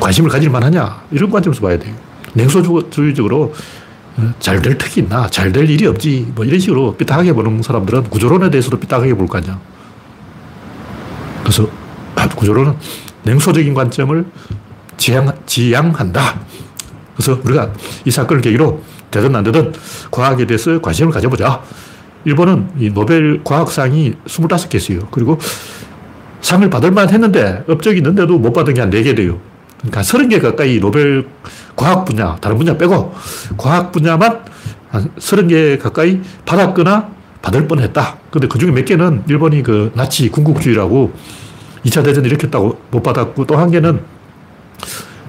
관심을 0.00 0.30
가질 0.30 0.50
만하냐 0.50 1.02
이런 1.10 1.30
관점에서 1.30 1.60
봐야 1.60 1.78
돼요. 1.78 1.94
냉소주의적으로 2.34 3.42
어, 3.42 3.52
잘될 4.38 4.78
턱이 4.78 5.04
있나 5.04 5.28
잘 5.28 5.52
될 5.52 5.68
일이 5.68 5.86
없지 5.86 6.32
뭐 6.34 6.44
이런 6.44 6.58
식으로 6.60 6.96
삐딱하게 6.96 7.32
보는 7.32 7.62
사람들은 7.62 8.04
구조론에 8.10 8.50
대해서도 8.50 8.78
삐딱하게 8.78 9.14
볼 9.14 9.26
거 9.26 9.38
아니야. 9.38 9.58
그래서 11.42 11.68
구조론은 12.36 12.74
냉소적인 13.24 13.74
관점을 13.74 14.24
지향, 14.96 15.32
지향한다. 15.46 16.40
그래서 17.16 17.40
우리가 17.44 17.72
이 18.04 18.10
사건을 18.10 18.40
계기로 18.42 18.82
되든 19.10 19.34
안 19.34 19.44
되든 19.44 19.72
과학에 20.10 20.46
대해서 20.46 20.80
관심을 20.80 21.12
가져보자. 21.12 21.62
일본은 22.24 22.70
이 22.78 22.90
노벨 22.90 23.42
과학상이 23.44 24.14
25개 24.26 24.76
있어요. 24.76 25.00
그리고 25.10 25.38
상을 26.40 26.68
받을 26.70 26.90
만 26.90 27.08
했는데 27.10 27.62
업적이 27.68 27.98
있는데도 27.98 28.38
못 28.38 28.52
받은 28.52 28.74
게 28.74 28.80
한 28.80 28.90
4개 28.90 29.14
돼요. 29.16 29.38
그러니까 29.84 30.00
30개 30.00 30.40
가까이 30.40 30.80
노벨 30.80 31.26
과학 31.76 32.04
분야, 32.04 32.36
다른 32.40 32.56
분야 32.56 32.76
빼고 32.76 33.14
과학 33.58 33.92
분야만 33.92 34.40
한 34.90 35.10
30개 35.18 35.78
가까이 35.78 36.20
받았거나 36.46 37.08
받을 37.42 37.68
뻔 37.68 37.80
했다. 37.80 38.16
근데 38.30 38.48
그 38.48 38.58
중에 38.58 38.70
몇 38.70 38.84
개는 38.86 39.24
일본이 39.28 39.62
그 39.62 39.92
나치 39.94 40.30
군국주의라고 40.30 41.12
2차 41.84 42.02
대전 42.02 42.24
일으켰다고 42.24 42.80
못 42.90 43.02
받았고 43.02 43.46
또 43.46 43.56
한 43.56 43.70
개는 43.70 44.00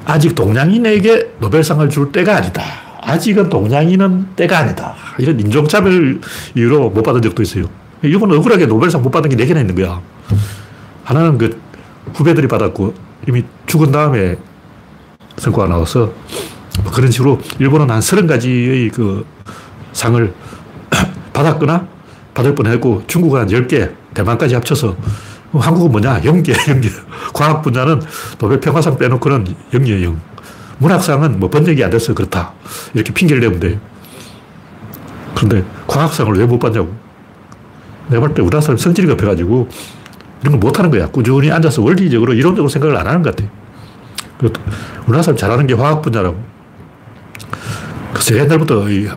아직 0.05 0.35
동양인에게 0.35 1.35
노벨상을 1.39 1.89
줄 1.89 2.11
때가 2.11 2.37
아니다. 2.37 2.63
아직은 3.01 3.49
동양인은 3.49 4.35
때가 4.35 4.59
아니다. 4.59 4.95
이런 5.17 5.39
인종차별 5.39 6.21
이유로 6.55 6.91
못 6.91 7.01
받은 7.03 7.21
적도 7.21 7.43
있어요. 7.43 7.65
일본은 8.01 8.37
억울하게 8.37 8.67
노벨상 8.67 9.01
못 9.01 9.09
받은 9.09 9.29
게 9.35 9.35
4개나 9.35 9.59
있는 9.59 9.75
거야. 9.75 9.99
하나는 11.03 11.37
그 11.37 11.59
후배들이 12.13 12.47
받았고 12.47 12.93
이미 13.27 13.43
죽은 13.65 13.91
다음에 13.91 14.35
성과가 15.37 15.67
나와서 15.67 16.11
뭐 16.83 16.91
그런 16.91 17.11
식으로 17.11 17.39
일본은 17.59 17.89
한 17.89 17.99
30가지의 17.99 18.91
그 18.93 19.25
상을 19.93 20.33
받았거나 21.33 21.87
받을 22.33 22.53
뻔했고 22.55 23.03
중국은 23.07 23.41
한 23.41 23.47
10개, 23.47 23.91
대만까지 24.13 24.55
합쳐서 24.55 24.95
한국은 25.53 25.91
뭐냐? 25.91 26.21
0개, 26.21 26.53
0개. 26.53 26.89
과학 27.33 27.61
분야는 27.61 28.01
노벨 28.39 28.59
평화상 28.59 28.97
빼놓고는 28.97 29.45
0이에요, 29.71 30.03
0. 30.03 30.21
문학상은 30.79 31.39
뭐 31.39 31.49
번역이 31.49 31.81
안 31.83 31.89
돼서 31.89 32.13
그렇다. 32.13 32.51
이렇게 32.93 33.13
핑계를 33.13 33.41
내면 33.41 33.59
돼요. 33.61 33.79
그런데 35.33 35.63
과학상을 35.87 36.33
왜 36.37 36.45
못 36.45 36.59
받냐고. 36.59 36.93
내가 38.09 38.19
볼 38.21 38.33
때 38.35 38.41
우리나라 38.41 38.61
사람 38.61 38.77
성질이 38.77 39.07
급해가지고 39.07 39.67
이런 40.45 40.51
걸 40.51 40.59
못하는 40.59 40.91
거야. 40.91 41.07
꾸준히 41.07 41.51
앉아서 41.51 41.81
원리적으로 41.81 42.33
이론적으로 42.33 42.69
생각을 42.69 42.95
안 42.95 43.07
하는 43.07 43.23
것 43.23 43.35
같아. 43.35 43.49
우리나라 45.03 45.23
사람 45.23 45.37
잘하는 45.37 45.65
게 45.65 45.73
화학 45.73 46.03
분야라고. 46.03 46.37
그래서 48.13 48.35
옛날부터 48.37 48.89
이 48.91 49.09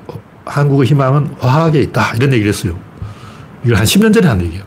한국의 0.46 0.86
희망은 0.88 1.36
화학에 1.38 1.80
있다. 1.82 2.14
이런 2.16 2.32
얘기를 2.32 2.48
했어요. 2.48 2.78
이걸 3.62 3.76
한 3.76 3.84
10년 3.84 4.14
전에 4.14 4.26
한 4.26 4.40
얘기예요. 4.40 4.64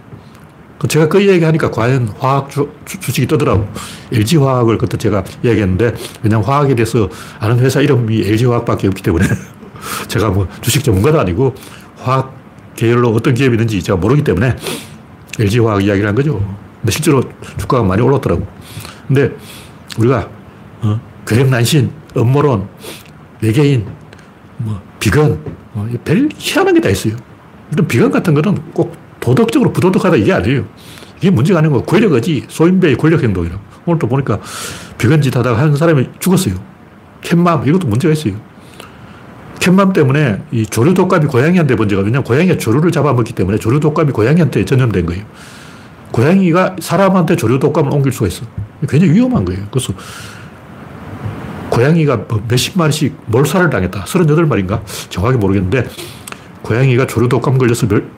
제가 0.87 1.07
그 1.07 1.19
이야기 1.19 1.43
하니까 1.43 1.71
과연 1.71 2.13
화학 2.19 2.49
주, 2.49 2.69
식이 2.85 3.25
뜨더라고. 3.25 3.67
LG화학을 4.11 4.77
그때 4.77 4.97
제가 4.97 5.23
이야기했는데, 5.43 5.95
왜냐면 6.21 6.45
화학에 6.45 6.75
대해서 6.75 7.09
아는 7.39 7.59
회사 7.59 7.81
이름이 7.81 8.21
LG화학밖에 8.21 8.87
없기 8.87 9.01
때문에 9.01 9.25
제가 10.07 10.29
뭐 10.29 10.47
주식 10.61 10.83
전문가도 10.83 11.19
아니고 11.19 11.55
화학 11.97 12.35
계열로 12.75 13.09
어떤 13.13 13.33
기업이 13.33 13.55
있는지 13.55 13.81
제가 13.81 13.97
모르기 13.97 14.23
때문에 14.23 14.55
LG화학 15.39 15.83
이야기를 15.83 16.07
한 16.09 16.15
거죠. 16.15 16.33
근데 16.81 16.91
실제로 16.91 17.21
주가가 17.57 17.83
많이 17.83 18.01
올랐더라고. 18.01 18.45
근데 19.07 19.31
우리가 19.97 20.29
어, 20.81 20.99
괴력난신, 21.27 21.91
음모론, 22.17 22.67
외계인, 23.41 23.85
뭐 24.57 24.81
비건, 24.99 25.39
어, 25.73 25.87
별 26.03 26.29
희한한 26.37 26.73
게 26.75 26.81
다 26.81 26.89
있어요. 26.89 27.15
이런 27.71 27.87
비건 27.87 28.11
같은 28.11 28.33
거는 28.33 28.71
꼭 28.73 28.95
도덕적으로 29.19 29.71
부도덕하다 29.71 30.17
이게 30.17 30.33
아니에요. 30.33 30.65
이게 31.17 31.29
문제가 31.29 31.59
아닌 31.59 31.71
거 31.71 31.83
권력 31.83 32.13
의지, 32.13 32.45
소인배의 32.47 32.97
권력 32.97 33.23
행동이라고. 33.23 33.61
오늘 33.85 33.99
또 33.99 34.07
보니까 34.07 34.39
비건짓 34.97 35.35
하다가 35.35 35.59
한 35.59 35.75
사람이 35.75 36.09
죽었어요. 36.19 36.55
캣맘, 37.21 37.67
이것도 37.67 37.87
문제가 37.87 38.13
있어요. 38.13 38.33
캣맘 39.61 39.93
때문에 39.93 40.41
이 40.51 40.65
조류 40.65 40.93
독감이 40.95 41.27
고양이한테 41.27 41.75
왜냐면 41.79 42.23
고양이가 42.23 42.57
조류를 42.57 42.91
잡아먹기 42.91 43.33
때문에 43.33 43.59
조류 43.59 43.79
독감이 43.79 44.11
고양이한테 44.11 44.65
전염된 44.65 45.05
거예요. 45.05 45.23
고양이가 46.11 46.77
사람한테 46.79 47.35
조류 47.35 47.59
독감을 47.59 47.93
옮길 47.93 48.11
수가 48.11 48.27
있어. 48.27 48.43
굉장히 48.89 49.13
위험한 49.13 49.45
거예요. 49.45 49.63
그래서 49.69 49.93
고양이가 51.69 52.17
뭐 52.27 52.43
몇십 52.49 52.77
마리씩 52.77 53.15
몰살을 53.27 53.69
당했다. 53.69 54.03
38마리인가? 54.03 54.81
정확히 55.09 55.37
모르겠는데 55.37 55.87
고양이가 56.63 57.05
조류 57.05 57.29
독감 57.29 57.59
걸려서 57.59 57.87
멸, 57.87 58.09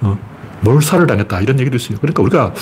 어, 0.00 0.18
몰살을 0.62 1.06
당했다. 1.06 1.40
이런 1.40 1.60
얘기도 1.60 1.76
있어요. 1.76 1.98
그러니까 2.00 2.22
우리가 2.22 2.54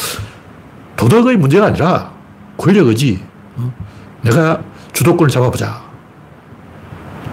도덕의 0.97 1.37
문제가 1.37 1.67
아니라 1.67 2.13
권력 2.57 2.89
의지. 2.89 3.23
어? 3.55 3.73
내가 4.23 4.63
주도권을 4.93 5.31
잡아보자. 5.31 5.86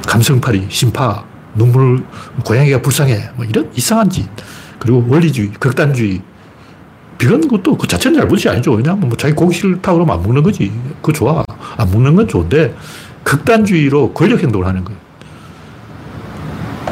감성팔이, 0.08 0.68
심파, 0.70 1.24
눈물, 1.56 2.04
고양이가 2.46 2.82
불쌍해. 2.82 3.32
뭐 3.36 3.46
이런 3.46 3.70
이상한 3.76 4.10
짓. 4.10 4.26
그리고 4.80 5.06
원리주의, 5.08 5.52
극단주의. 5.60 6.22
이런 7.22 7.48
것도 7.48 7.78
그 7.78 7.88
자체는 7.88 8.20
잘못이 8.20 8.50
아니죠. 8.50 8.74
왜냐하면 8.74 9.08
뭐 9.08 9.18
자기 9.18 9.34
고기 9.34 9.56
싫다 9.56 9.94
그러면 9.94 10.18
안 10.18 10.24
먹는 10.24 10.44
거지. 10.44 10.72
그거 11.02 11.14
좋아. 11.14 11.46
안 11.78 11.92
먹는 11.92 12.16
건 12.16 12.28
좋은데 12.28 12.76
극단주의로 13.24 14.14
권력 14.14 14.42
행동을 14.44 14.68
하는 14.68 14.84
거예요. 14.84 15.00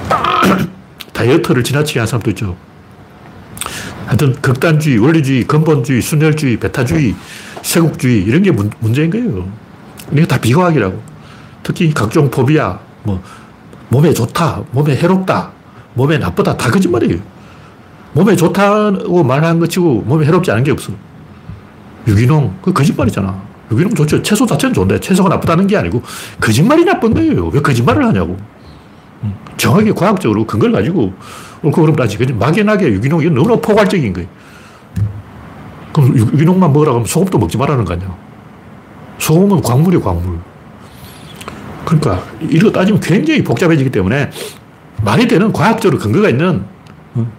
다이어트를 1.12 1.64
지나치게 1.64 2.00
한 2.00 2.08
사람도 2.08 2.30
있죠. 2.32 2.56
하여튼 4.06 4.34
극단주의, 4.42 4.98
원리주의, 4.98 5.44
근본주의, 5.46 6.02
순혈주의, 6.02 6.58
배타주의, 6.58 7.16
세국주의 7.62 8.24
이런 8.24 8.42
게 8.44 8.52
문, 8.52 8.70
문제인 8.80 9.10
거예요. 9.10 9.52
이게 10.12 10.26
다 10.26 10.40
비과학이라고. 10.40 11.02
특히 11.64 11.94
각종 11.94 12.30
포비아, 12.32 12.80
뭐 13.04 13.22
몸에 13.90 14.14
좋다, 14.14 14.62
몸에 14.72 14.96
해롭다, 14.96 15.52
몸에 15.94 16.18
나쁘다 16.18 16.56
다 16.58 16.72
거짓말이에요. 16.72 17.20
몸에 18.14 18.36
좋다고 18.36 19.24
말하는 19.24 19.60
것 19.60 19.70
치고 19.70 20.02
몸에 20.02 20.26
해롭지 20.26 20.52
않은 20.52 20.64
게 20.64 20.72
없어. 20.72 20.92
유기농, 22.08 22.58
그 22.62 22.74
거짓말이잖아. 22.74 23.42
유기농 23.72 23.96
좋죠. 23.96 24.22
채소 24.22 24.46
자체는 24.46 24.74
좋은데 24.74 25.00
채소가 25.00 25.30
나쁘다는 25.30 25.68
게 25.68 25.78
아니고 25.78 26.02
거짓말이 26.40 26.84
나쁜 26.84 27.14
거예요. 27.14 27.48
왜 27.48 27.62
거짓말을 27.62 28.06
하냐고. 28.06 28.38
음, 29.24 29.36
정확히 29.56 29.94
과학적으로 29.94 30.46
근거를 30.46 30.74
가지고 30.74 31.14
옳고 31.64 31.82
그름 31.82 31.96
따지. 31.96 32.18
막연하게 32.18 32.88
유기농이 32.88 33.30
너무나 33.30 33.56
포괄적인 33.56 34.14
거예요. 34.14 34.28
그럼 35.94 36.18
유기농만 36.18 36.72
먹으라고 36.74 36.98
하면 36.98 37.06
소금도 37.06 37.38
먹지 37.38 37.58
말라는 37.58 37.86
거 37.86 37.94
아니야. 37.94 38.14
소금은 39.20 39.62
광물이 39.62 40.00
광물. 40.00 40.40
그러니까 41.92 42.26
이거 42.50 42.72
따지면 42.72 43.02
굉장히 43.02 43.44
복잡해지기 43.44 43.90
때문에 43.90 44.30
말이 45.04 45.28
되는 45.28 45.52
과학적으로 45.52 46.00
근거가 46.00 46.30
있는 46.30 46.64
어, 47.16 47.32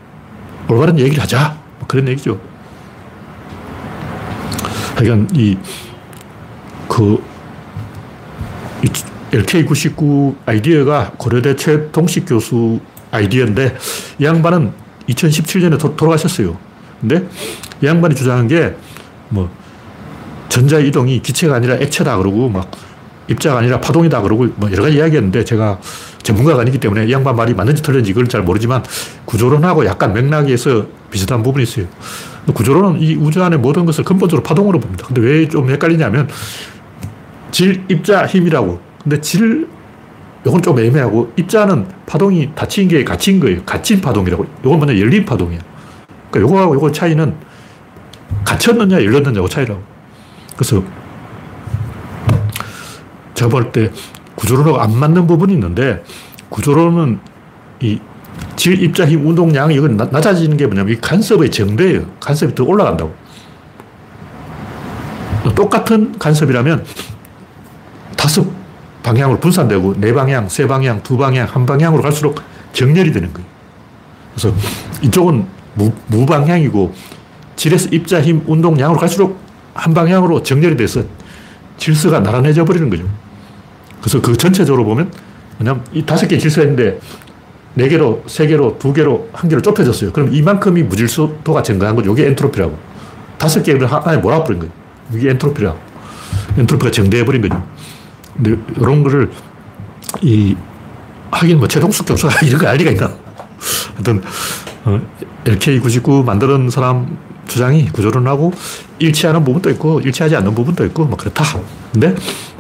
올바른 0.68 0.98
얘기를 0.98 1.22
하자. 1.22 1.56
뭐 1.78 1.88
그런 1.88 2.06
얘기죠. 2.08 2.38
하여간 4.96 5.28
이, 5.32 5.56
그, 6.88 7.22
이 8.82 8.88
LK99 9.36 10.36
아이디어가 10.44 11.12
고려대 11.16 11.56
최동식 11.56 12.26
교수 12.28 12.80
아이디어인데 13.10 13.76
이 14.18 14.24
양반은 14.24 14.72
2017년에 15.08 15.78
도, 15.78 15.96
돌아가셨어요. 15.96 16.58
근데 17.00 17.26
이 17.80 17.86
양반이 17.86 18.14
주장한 18.14 18.48
게 18.48 18.76
뭐 19.32 19.50
전자 20.48 20.78
이동이 20.78 21.20
기체가 21.20 21.56
아니라 21.56 21.76
액체다 21.76 22.18
그러고 22.18 22.48
막 22.48 22.70
입자가 23.28 23.58
아니라 23.58 23.80
파동이다 23.80 24.20
그러고 24.22 24.48
뭐 24.56 24.70
여러 24.72 24.82
가지 24.82 24.96
이야기했는데 24.96 25.44
제가 25.44 25.80
전문가가 26.22 26.60
아니기 26.60 26.78
때문에 26.78 27.06
이 27.06 27.12
양반 27.12 27.36
말이 27.36 27.54
맞는지 27.54 27.82
틀렸는지 27.82 28.12
그걸 28.12 28.28
잘 28.28 28.42
모르지만 28.42 28.82
구조론하고 29.24 29.86
약간 29.86 30.12
맥락에서 30.12 30.86
비슷한 31.10 31.42
부분이 31.42 31.62
있어요. 31.64 31.86
구조론은 32.52 33.00
이 33.00 33.14
우주 33.14 33.42
안의 33.42 33.58
모든 33.58 33.84
것을 33.84 34.04
근본적으로 34.04 34.42
파동으로 34.42 34.80
봅니다. 34.80 35.06
근데 35.06 35.20
왜 35.20 35.48
좀 35.48 35.70
헷갈리냐면 35.70 36.28
질, 37.50 37.84
입자, 37.88 38.26
힘이라고. 38.26 38.80
근데 39.02 39.20
질, 39.20 39.68
요건 40.46 40.62
좀 40.62 40.78
애매하고 40.78 41.32
입자는 41.36 41.86
파동이 42.06 42.50
닫힌 42.54 42.88
게 42.88 43.04
갇힌 43.04 43.38
거예요. 43.38 43.62
갇힌 43.64 44.00
파동이라고. 44.00 44.46
요건 44.64 44.78
뭐냐, 44.78 44.98
열린 44.98 45.24
파동이야. 45.24 45.60
그러니까 46.30 46.40
요거하고 46.40 46.74
요거 46.76 46.92
차이는 46.92 47.34
갇혔느냐, 48.44 49.04
열렸느냐고 49.04 49.48
차이라고. 49.48 49.80
그래서 50.56 50.82
제가 53.42 53.48
볼 53.48 53.72
때 53.72 53.90
구조론하고 54.36 54.80
안 54.80 54.96
맞는 54.96 55.26
부분이 55.26 55.52
있는데 55.54 56.04
구조론은 56.48 57.18
이 57.80 57.98
질, 58.56 58.82
입자, 58.82 59.06
힘, 59.06 59.26
운동량 59.26 59.72
이건 59.72 59.96
낮아지는 59.96 60.56
게 60.56 60.66
뭐냐면 60.66 60.94
이 60.94 61.00
간섭의 61.00 61.50
정배예요. 61.50 62.06
간섭이 62.20 62.54
더 62.54 62.64
올라간다고. 62.64 63.14
똑같은 65.54 66.16
간섭이라면 66.18 66.84
다섯 68.16 68.46
방향으로 69.02 69.40
분산되고 69.40 69.94
네 69.98 70.12
방향, 70.12 70.48
세 70.48 70.66
방향, 70.66 71.02
두 71.02 71.16
방향, 71.16 71.46
한 71.48 71.66
방향으로 71.66 72.02
갈수록 72.02 72.40
정렬이 72.72 73.12
되는 73.12 73.32
거예요. 73.32 73.48
그래서 74.34 74.54
이쪽은 75.02 75.46
무, 75.74 75.92
무방향이고 76.06 76.94
질에서 77.56 77.88
입자, 77.90 78.22
힘, 78.22 78.42
운동량으로 78.46 78.98
갈수록 78.98 79.38
한 79.74 79.92
방향으로 79.92 80.42
정렬이 80.42 80.76
돼서 80.76 81.02
질서가 81.76 82.20
나란해져 82.20 82.64
버리는 82.64 82.88
거죠. 82.88 83.04
그래서 84.02 84.20
그 84.20 84.36
전체적으로 84.36 84.84
보면 84.84 85.10
왜냐면 85.58 85.82
이 85.92 86.04
다섯 86.04 86.26
개 86.26 86.36
질서가 86.36 86.62
있는데 86.68 86.98
네 87.74 87.88
개로, 87.88 88.22
세 88.26 88.46
개로, 88.46 88.76
두 88.78 88.92
개로, 88.92 89.30
한 89.32 89.48
개로 89.48 89.62
좁혀졌어요. 89.62 90.12
그럼 90.12 90.34
이만큼이 90.34 90.82
무질서도가 90.82 91.62
증가한 91.62 91.96
거죠. 91.96 92.12
이게 92.12 92.26
엔트로피라고. 92.26 92.76
다섯 93.38 93.62
개를 93.62 93.90
하나에 93.90 94.18
몰아버린 94.18 94.58
거예요. 94.60 94.72
이게 95.14 95.30
엔트로피라고. 95.30 95.78
엔트로피가 96.58 96.90
증대해버린 96.90 97.40
거죠. 97.40 97.64
근데 98.34 98.56
이런 98.76 99.02
거를 99.02 99.30
이 100.20 100.54
하긴 101.30 101.58
뭐 101.58 101.68
최동숙 101.68 102.06
교수가 102.06 102.40
이런 102.44 102.60
거 102.60 102.66
알 102.68 102.76
리가 102.76 102.90
있나. 102.90 103.10
하여튼 103.94 104.22
어, 104.84 105.00
LK99 105.44 106.24
만드는 106.24 106.68
사람 106.68 107.16
주장이 107.46 107.86
구조론하고 107.90 108.52
일치하는 108.98 109.44
부분도 109.44 109.70
있고 109.70 110.00
일치하지 110.00 110.36
않는 110.36 110.54
부분도 110.54 110.84
있고 110.86 111.04
뭐 111.04 111.16
그렇다. 111.16 111.44
근데 111.92 112.14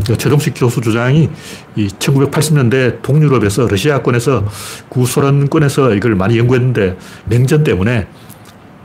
최동식 0.04 0.54
교수 0.56 0.80
주장이 0.80 1.30
이 1.76 1.88
1980년대 1.88 3.00
동유럽에서 3.02 3.66
러시아권에서 3.68 4.44
구소련권에서 4.88 5.94
이걸 5.94 6.14
많이 6.14 6.38
연구했는데 6.38 6.98
냉전 7.26 7.64
때문에 7.64 8.08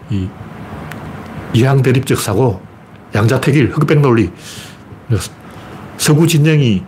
이 0.09 0.27
이항 1.53 1.81
대립적 1.81 2.19
사고, 2.19 2.61
양자택일, 3.15 3.71
흑백 3.73 3.99
논리, 3.99 4.29
서구 5.97 6.27
진영이 6.27 6.83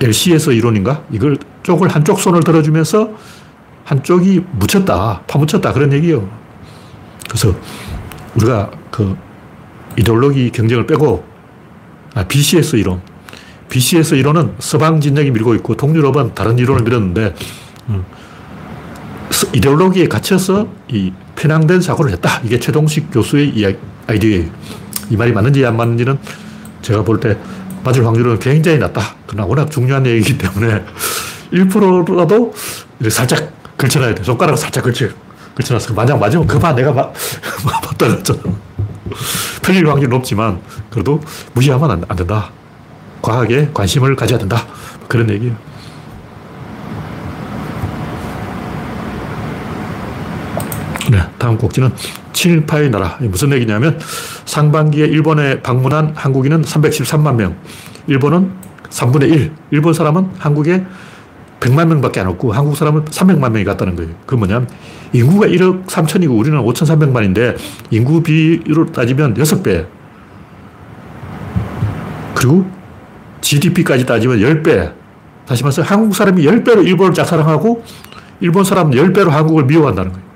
LC에서 0.00 0.52
이론인가? 0.52 1.02
이걸 1.12 1.36
쪽을 1.62 1.88
한쪽 1.88 2.18
손을 2.18 2.40
들어주면서 2.42 3.10
한쪽이 3.84 4.44
묻혔다, 4.52 5.22
파묻혔다 5.26 5.72
그런 5.72 5.92
얘기예요. 5.92 6.28
그래서 7.28 7.54
우리가 8.36 8.70
그 8.90 9.16
이데올로기 9.98 10.50
경쟁을 10.50 10.86
빼고 10.86 11.24
아, 12.14 12.24
BCS 12.24 12.76
이론. 12.76 13.00
BCS 13.68 14.14
이론은 14.14 14.54
서방 14.58 15.00
진영이 15.00 15.30
밀고 15.32 15.54
있고 15.56 15.76
동유럽은 15.76 16.34
다른 16.34 16.58
이론을 16.58 16.82
밀었는데 16.84 17.34
음, 17.88 18.04
이데올로기에 19.52 20.08
갇혀서 20.08 20.68
이 20.88 21.12
편향된 21.34 21.80
사고를 21.80 22.12
했다. 22.12 22.40
이게 22.44 22.58
최동식 22.58 23.10
교수의 23.12 23.50
이야기, 23.50 23.76
아이디어예요. 24.06 24.50
이 25.10 25.16
말이 25.16 25.32
맞는지 25.32 25.64
안 25.66 25.76
맞는지는 25.76 26.18
제가 26.82 27.02
볼 27.04 27.20
때 27.20 27.36
맞을 27.84 28.04
확률은 28.04 28.38
굉장히 28.40 28.78
낮다. 28.78 29.14
그러나 29.26 29.46
워낙 29.46 29.70
중요한 29.70 30.04
얘기이기 30.06 30.38
때문에 30.38 30.82
1%라도 31.52 32.52
살짝 33.08 33.52
걸쳐놔야 33.78 34.14
돼. 34.14 34.22
손가락을 34.24 34.56
살짝 34.58 34.82
걸쳐. 34.84 35.06
걸쳐놨어. 35.56 35.94
만약 35.94 36.18
맞으면 36.18 36.46
그만 36.46 36.74
내가 36.74 36.92
막, 36.92 37.12
봤다 37.82 38.08
그랬잖아. 38.08 38.40
틀릴 39.62 39.88
확률이 39.88 40.08
높지만 40.08 40.60
그래도 40.90 41.20
무시하면 41.54 41.90
안, 41.90 42.04
안 42.06 42.16
된다. 42.16 42.50
과학에 43.22 43.70
관심을 43.72 44.14
가져야 44.14 44.38
된다. 44.38 44.64
그런 45.08 45.28
얘기예요. 45.30 45.56
네, 51.10 51.20
다음 51.38 51.56
꼭지는 51.56 51.92
친일파의 52.32 52.90
나라. 52.90 53.16
무슨 53.20 53.52
얘기냐면 53.52 53.98
상반기에 54.44 55.06
일본에 55.06 55.62
방문한 55.62 56.12
한국인은 56.16 56.62
313만 56.62 57.36
명. 57.36 57.56
일본은 58.08 58.52
3분의 58.90 59.30
1. 59.30 59.52
일본 59.70 59.94
사람은 59.94 60.30
한국에 60.38 60.84
100만 61.60 61.86
명밖에 61.88 62.20
안 62.20 62.26
없고 62.28 62.52
한국 62.52 62.76
사람은 62.76 63.06
300만 63.06 63.50
명이 63.50 63.64
갔다는 63.64 63.96
거예요. 63.96 64.12
그 64.26 64.34
뭐냐면 64.34 64.68
인구가 65.12 65.46
1억 65.46 65.86
3천이고 65.86 66.36
우리는 66.38 66.58
5,300만인데 66.58 67.56
인구 67.90 68.22
비로 68.22 68.86
따지면 68.92 69.34
6배. 69.34 69.86
그리고 72.34 72.66
GDP까지 73.40 74.04
따지면 74.06 74.38
10배. 74.38 74.92
다시 75.46 75.62
말해서 75.62 75.82
한국 75.82 76.14
사람이 76.14 76.42
10배로 76.42 76.84
일본을 76.84 77.14
짝사랑하고 77.14 77.82
일본 78.40 78.64
사람은 78.64 78.92
10배로 78.96 79.28
한국을 79.28 79.64
미워한다는 79.64 80.12
거예요. 80.12 80.26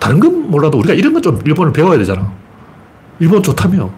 다른 0.00 0.20
건 0.20 0.50
몰라도 0.50 0.78
우리가 0.78 0.94
이런 0.94 1.12
건 1.12 1.22
좀 1.22 1.40
일본을 1.44 1.72
배워야 1.72 1.98
되잖아. 1.98 2.32
일본 3.18 3.42
좋다며. 3.42 3.90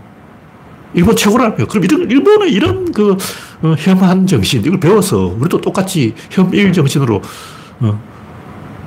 일본 0.94 1.16
최고라며. 1.16 1.66
그럼 1.66 1.84
이런, 1.84 2.10
일본의 2.10 2.52
이런 2.52 2.92
그 2.92 3.16
어, 3.62 3.74
혐한 3.78 4.26
정신, 4.26 4.64
이걸 4.64 4.78
배워서 4.78 5.34
우리도 5.38 5.60
똑같이 5.60 6.14
혐일 6.30 6.72
정신으로 6.72 7.20
어, 7.80 8.02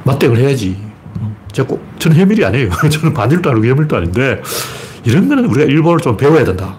맞대응을 0.05 0.37
해야지. 0.37 0.77
어, 1.19 1.35
제가 1.51 1.67
꼭, 1.67 1.85
저는 1.99 2.17
혐일이 2.17 2.45
아니에요. 2.45 2.69
저는 2.89 3.13
반일도 3.13 3.49
아니고 3.49 3.67
혐일도 3.67 3.97
아닌데, 3.97 4.41
이런 5.03 5.27
거는 5.27 5.45
우리가 5.45 5.65
일본을 5.65 5.99
좀 5.99 6.17
배워야 6.17 6.43
된다. 6.43 6.77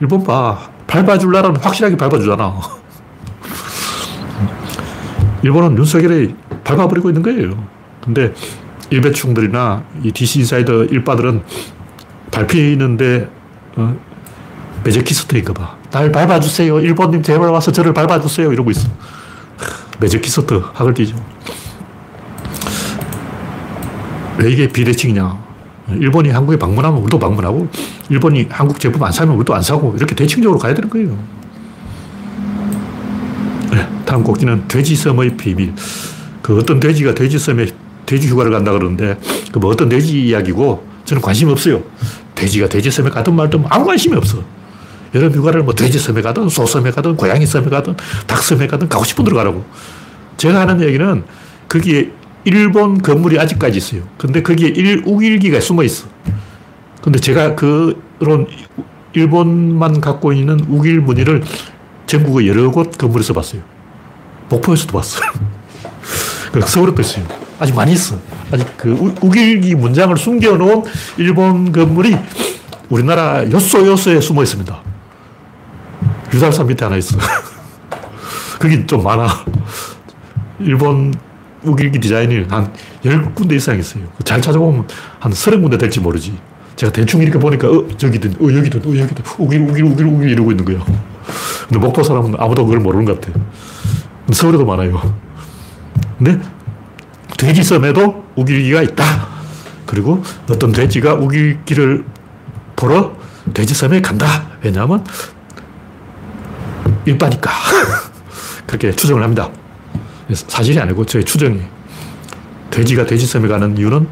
일본 0.00 0.24
봐. 0.24 0.70
밟아줄 0.86 1.32
나라는 1.32 1.60
확실하게 1.60 1.96
밟아주잖아. 1.96 2.60
일본은 5.42 5.76
윤석열이 5.76 6.34
밟아버리고 6.64 7.10
있는 7.10 7.22
거예요. 7.22 7.62
근데 8.02 8.32
일배충들이나 8.90 9.84
이 10.02 10.12
DC 10.12 10.40
인사이더 10.40 10.84
일바들은 10.84 11.42
밟히는데, 12.30 13.28
어, 13.76 13.96
매저키스트인가 14.88 15.52
봐. 15.52 15.76
날 15.90 16.10
밟아주세요. 16.10 16.80
일본님 16.80 17.22
제발 17.22 17.50
와서 17.50 17.70
저를 17.70 17.92
밟아주세요. 17.92 18.52
이러고 18.52 18.70
있어. 18.70 18.88
매저키스트 20.00 20.62
학을 20.72 20.94
띄죠. 20.94 21.14
왜 24.38 24.50
이게 24.50 24.68
비대칭이냐. 24.68 25.48
일본이 25.90 26.30
한국에 26.30 26.58
방문하면 26.58 27.00
우리도 27.00 27.18
방문하고, 27.18 27.68
일본이 28.08 28.46
한국 28.50 28.78
제품 28.78 29.02
안 29.02 29.12
사면 29.12 29.34
우리도 29.36 29.54
안 29.54 29.62
사고, 29.62 29.94
이렇게 29.96 30.14
대칭적으로 30.14 30.58
가야 30.58 30.74
되는 30.74 30.88
거예요. 30.88 31.18
네, 33.70 33.88
다음 34.04 34.22
곡기는 34.22 34.68
돼지섬의 34.68 35.36
비밀. 35.36 35.74
그 36.42 36.58
어떤 36.58 36.78
돼지가 36.78 37.14
돼지섬에 37.14 37.66
돼지 38.06 38.28
휴가를 38.28 38.52
간다 38.52 38.72
그러는데, 38.72 39.18
그 39.52 39.58
뭐 39.58 39.70
어떤 39.70 39.88
돼지 39.88 40.26
이야기고, 40.26 40.86
저는 41.04 41.22
관심 41.22 41.48
없어요. 41.48 41.82
돼지가 42.34 42.68
돼지섬에 42.68 43.10
가든 43.10 43.34
말든 43.34 43.64
아무 43.68 43.86
관심이 43.86 44.14
없어. 44.16 44.42
여름 45.14 45.32
휴가를 45.32 45.62
뭐 45.62 45.74
돼지 45.74 45.98
섬에 45.98 46.22
가든 46.22 46.48
소 46.48 46.66
섬에 46.66 46.90
가든 46.90 47.16
고양이 47.16 47.46
섬에 47.46 47.68
가든 47.68 47.96
닭 48.26 48.42
섬에 48.42 48.66
가든 48.66 48.88
가고 48.88 49.04
싶은 49.04 49.24
데로 49.24 49.36
가라고. 49.36 49.64
제가 50.36 50.60
하는 50.60 50.80
얘기는 50.82 51.24
거기에 51.68 52.10
일본 52.44 53.00
건물이 53.02 53.38
아직까지 53.38 53.78
있어요. 53.78 54.02
근데 54.16 54.42
거기에 54.42 54.68
일, 54.68 55.02
우길기가 55.04 55.60
숨어 55.60 55.82
있어. 55.82 56.06
근데 57.02 57.18
제가 57.18 57.54
그런 57.54 58.46
일본만 59.12 60.00
갖고 60.00 60.32
있는 60.32 60.60
우길 60.68 61.00
무늬를 61.00 61.42
전국의 62.06 62.48
여러 62.48 62.70
곳 62.70 62.96
건물에서 62.96 63.32
봤어요. 63.34 63.62
목포에서도 64.48 64.92
봤어요. 64.92 65.30
서울에도 66.66 67.02
있어요. 67.02 67.24
아직 67.58 67.74
많이 67.74 67.92
있어. 67.92 68.16
아직 68.50 68.66
그 68.76 69.12
우 69.20 69.30
길기 69.30 69.74
문장을 69.74 70.16
숨겨놓은 70.16 70.84
일본 71.18 71.70
건물이 71.72 72.16
우리나라 72.88 73.44
요소 73.50 73.86
요소에 73.86 74.20
숨어 74.20 74.42
있습니다. 74.42 74.87
유달산 76.32 76.66
밑에 76.66 76.84
하나 76.84 76.96
있어. 76.96 77.16
거기 78.58 78.86
좀 78.86 79.02
많아. 79.02 79.28
일본 80.60 81.14
우길기 81.62 82.00
디자인이 82.00 82.46
한 82.48 82.72
10군데 83.04 83.52
이상 83.52 83.78
있어요. 83.78 84.04
잘 84.24 84.40
찾아보면 84.40 84.86
한 85.18 85.32
30군데 85.32 85.78
될지 85.78 86.00
모르지. 86.00 86.38
제가 86.76 86.92
대충 86.92 87.20
이렇게 87.20 87.38
보니까, 87.38 87.68
어, 87.68 87.88
저기든, 87.96 88.36
어, 88.40 88.52
여기든, 88.56 88.80
어, 88.80 88.96
여기든, 88.96 89.24
우길, 89.38 89.60
우길, 89.62 89.84
우길, 89.84 90.06
우길 90.06 90.30
이러고 90.30 90.52
있는 90.52 90.64
거예요. 90.64 90.84
근데 91.68 91.78
목포 91.78 92.02
사람은 92.02 92.34
아무도 92.38 92.64
그걸 92.64 92.80
모르는 92.80 93.04
것 93.04 93.20
같아요. 93.20 93.44
서울에도 94.32 94.64
많아요. 94.64 95.14
근데 96.18 96.38
돼지섬에도 97.36 98.24
우길기가 98.36 98.82
있다. 98.82 99.04
그리고 99.86 100.22
어떤 100.50 100.70
돼지가 100.70 101.14
우길기를 101.14 102.04
보러 102.76 103.16
돼지섬에 103.54 104.00
간다. 104.00 104.46
왜냐하면 104.62 105.04
일바니까. 107.10 107.50
그렇게 108.66 108.92
추정을 108.92 109.22
합니다. 109.22 109.50
사실이 110.32 110.78
아니고 110.78 111.04
저의 111.06 111.24
추정이. 111.24 111.60
돼지가 112.70 113.06
돼지섬에 113.06 113.48
가는 113.48 113.76
이유는 113.76 114.06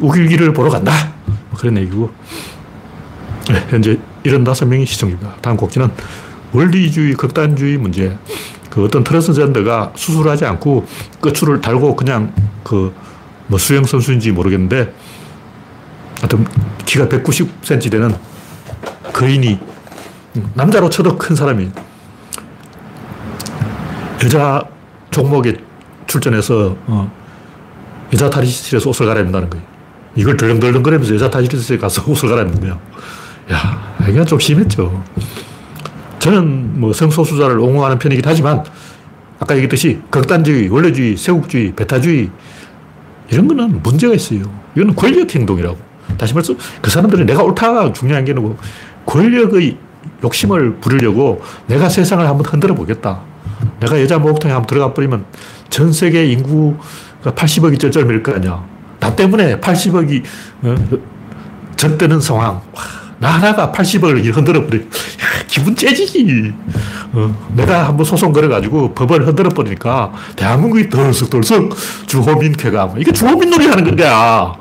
우길기를 0.00 0.52
보러 0.52 0.70
간다. 0.70 0.92
뭐 1.26 1.58
그런 1.58 1.76
얘기고. 1.78 2.10
네, 3.50 3.66
현재 3.68 3.98
75명이 4.24 4.86
시청 4.86 5.08
중입니다. 5.08 5.36
다음 5.40 5.56
곡지는 5.56 5.90
원리주의, 6.52 7.14
극단주의 7.14 7.78
문제. 7.78 8.16
그 8.68 8.84
어떤 8.84 9.02
트랜스젠더가 9.04 9.92
수술하지 9.96 10.44
않고 10.44 10.86
끝줄을 11.20 11.60
달고 11.60 11.96
그냥 11.96 12.32
그 12.64 12.92
뭐 13.50 13.58
수영 13.58 13.84
선수인지 13.84 14.30
모르겠는데 14.30 14.94
하여튼 16.20 16.46
키가 16.86 17.08
190cm 17.08 17.90
되는 17.90 18.14
거인이 19.12 19.58
남자로 20.54 20.88
쳐도 20.88 21.18
큰 21.18 21.34
사람이 21.34 21.68
여자 24.24 24.62
종목에 25.10 25.56
출전해서 26.06 26.76
어, 26.86 27.10
여자 28.12 28.28
탈의실에서 28.28 28.90
옷을 28.90 29.06
갈아입는다는 29.06 29.48
거예요. 29.48 29.64
이걸 30.16 30.36
덜렁덜렁거리면서 30.36 31.14
여자 31.14 31.30
탈의실에 31.30 31.78
가서 31.78 32.02
옷을 32.10 32.28
갈아입는 32.28 32.60
거야. 32.60 32.78
야, 33.52 33.96
이건 34.08 34.26
좀 34.26 34.38
심했죠. 34.38 35.02
저는 36.18 36.80
뭐 36.80 36.92
성소수자를 36.92 37.58
옹호하는 37.58 37.98
편이긴 37.98 38.22
하지만 38.26 38.62
아까 39.38 39.54
얘기했듯이 39.54 40.00
극단주의, 40.10 40.68
원래주의, 40.68 41.16
세국주의, 41.16 41.72
배타주의 41.74 42.30
이런 43.30 43.48
거는 43.48 43.82
문제가 43.82 44.12
있어요. 44.14 44.42
이거는 44.76 44.94
권력 44.94 45.34
행동이라고. 45.34 45.78
다시 46.18 46.34
말해서 46.34 46.54
그 46.82 46.90
사람들은 46.90 47.24
내가 47.24 47.42
옳다가 47.42 47.92
중요한 47.92 48.24
게 48.24 48.32
아니고 48.32 48.58
권력의 49.06 49.78
욕심을 50.22 50.76
부리려고 50.76 51.40
내가 51.66 51.88
세상을 51.88 52.26
한번 52.26 52.44
흔들어 52.44 52.74
보겠다. 52.74 53.29
내가 53.80 54.00
여자 54.00 54.18
목욕탕에 54.18 54.52
한번 54.52 54.66
들어가 54.66 54.94
버리면 54.94 55.24
전 55.68 55.92
세계 55.92 56.26
인구가 56.26 57.32
80억이 57.32 57.78
쩔쩔맬 57.78 58.22
거 58.22 58.34
아니야. 58.34 58.64
나 58.98 59.14
때문에 59.14 59.58
80억이 59.60 60.22
어, 60.62 60.74
전되는 61.76 62.20
상황. 62.20 62.54
와, 62.72 62.82
나 63.18 63.28
하나가 63.28 63.70
80억을 63.72 64.34
흔들어 64.34 64.66
버려. 64.66 64.80
기분 65.46 65.74
째지지. 65.74 66.52
어, 67.12 67.48
내가 67.54 67.88
한번 67.88 68.04
소송 68.04 68.32
걸어가지고 68.32 68.94
법을 68.94 69.26
흔들어 69.26 69.48
버리니까 69.50 70.12
대한민국이 70.36 70.88
덜썩덜썩 70.88 71.76
주호민쾌가. 72.06 72.94
이게 72.98 73.12
주호민 73.12 73.50
놀이 73.50 73.66
하는 73.66 73.96
거야. 73.96 74.54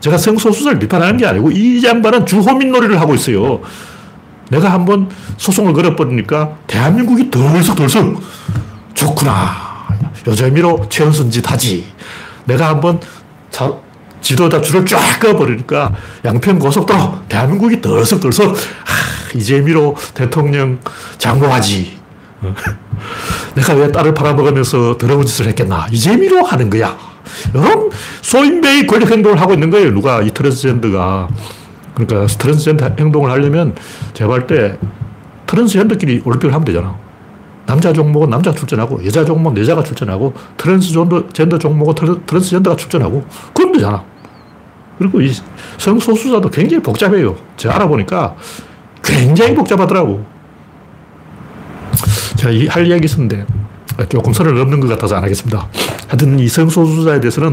제가 0.00 0.16
성소수자를 0.16 0.78
비판하는 0.78 1.16
게 1.16 1.26
아니고 1.26 1.50
이 1.50 1.82
양반은 1.84 2.26
주호민 2.26 2.70
놀이를 2.70 3.00
하고 3.00 3.14
있어요. 3.14 3.60
내가 4.50 4.72
한번 4.72 5.10
소송을 5.36 5.72
걸어버리니까 5.72 6.56
대한민국이 6.66 7.30
덜썩덜썩 7.30 8.20
좋구나. 8.94 9.68
여자미로 10.26 10.86
최은순 10.88 11.30
짓 11.30 11.50
하지. 11.50 11.86
내가 12.44 12.68
한번 12.68 13.00
자, 13.50 13.72
지도자 14.20 14.60
줄을 14.60 14.84
쫙 14.84 15.20
꺼버리니까 15.20 15.94
양평 16.24 16.58
고속도로 16.58 17.20
대한민국이 17.28 17.80
덜썩덜썩 17.80 18.50
아, 18.56 19.36
이재미로 19.36 19.96
대통령 20.14 20.78
장고하지. 21.18 21.98
내가 23.54 23.74
왜 23.74 23.90
딸을 23.90 24.14
팔아먹으면서 24.14 24.96
더러운 24.98 25.26
짓을 25.26 25.46
했겠나. 25.48 25.88
이재미로 25.90 26.44
하는 26.44 26.70
거야. 26.70 26.96
이런 27.52 27.90
소인배의 28.22 28.86
권력 28.86 29.10
행동을 29.10 29.40
하고 29.40 29.54
있는 29.54 29.70
거예요. 29.70 29.92
누가 29.92 30.22
이 30.22 30.30
트랜스젠더가. 30.30 31.28
그러니까 31.94 32.26
트랜스젠더 32.32 32.90
행동을 32.98 33.30
하려면 33.30 33.74
제가 34.18 34.28
볼 34.28 34.46
때 34.48 34.76
트랜스젠더끼리 35.46 36.22
올림픽을 36.24 36.52
하면 36.52 36.64
되잖아. 36.64 36.98
남자 37.66 37.92
종목은 37.92 38.28
남자 38.30 38.50
출전하고 38.50 39.04
여자 39.06 39.24
종목은 39.24 39.60
여자가 39.62 39.84
출전하고 39.84 40.34
트랜스젠더 40.56 41.58
종목은 41.58 42.24
트랜스 42.26 42.50
젠더가 42.50 42.74
출전하고 42.74 43.24
그럼 43.54 43.72
되잖아. 43.72 44.04
그리고 44.98 45.20
이 45.20 45.32
성소수자도 45.78 46.50
굉장히 46.50 46.82
복잡해요. 46.82 47.36
제가 47.56 47.76
알아보니까 47.76 48.34
굉장히 49.04 49.54
복잡하더라고. 49.54 50.26
제가 52.36 52.74
할 52.74 52.86
이야기 52.88 53.04
있었는데 53.04 53.46
조금 54.08 54.32
선을 54.32 54.52
넘는 54.58 54.80
것 54.80 54.88
같아서 54.88 55.14
안 55.14 55.22
하겠습니다. 55.22 55.68
하여튼 56.08 56.40
이 56.40 56.48
성소수자에 56.48 57.20
대해서는 57.20 57.52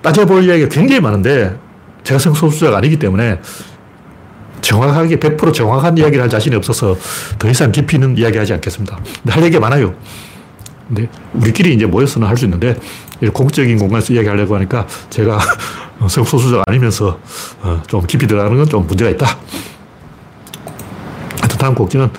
따져볼 0.00 0.44
이야기가 0.44 0.68
굉장히 0.68 1.00
많은데 1.00 1.58
제가 2.04 2.20
성소수자가 2.20 2.76
아니기 2.78 2.96
때문에 2.98 3.40
정확하게 4.72 5.16
100% 5.16 5.54
정확한 5.54 5.96
이야기를 5.96 6.22
할 6.22 6.28
자신이 6.28 6.54
없어서 6.54 6.94
더 7.38 7.48
이상 7.48 7.72
깊이는 7.72 8.18
이야기 8.18 8.36
하지 8.36 8.52
않겠습니다. 8.52 8.98
근데 9.22 9.32
할 9.32 9.42
얘기가 9.44 9.60
많아요. 9.60 9.94
근데 10.86 11.08
우리끼리 11.32 11.74
이제 11.74 11.86
모여서는 11.86 12.28
할 12.28 12.36
수 12.36 12.44
있는데 12.44 12.76
공적인 13.32 13.78
공간에서 13.78 14.12
이야기하려고 14.12 14.54
하니까 14.56 14.86
제가 15.08 15.38
성소수자가 16.06 16.64
아니면서 16.66 17.18
어, 17.62 17.82
좀 17.86 18.06
깊이 18.06 18.26
들어가는 18.26 18.56
건 18.58 18.66
좀 18.68 18.86
문제가 18.86 19.10
있다. 19.10 19.26
다음 21.58 21.74
곡지는 21.74 22.10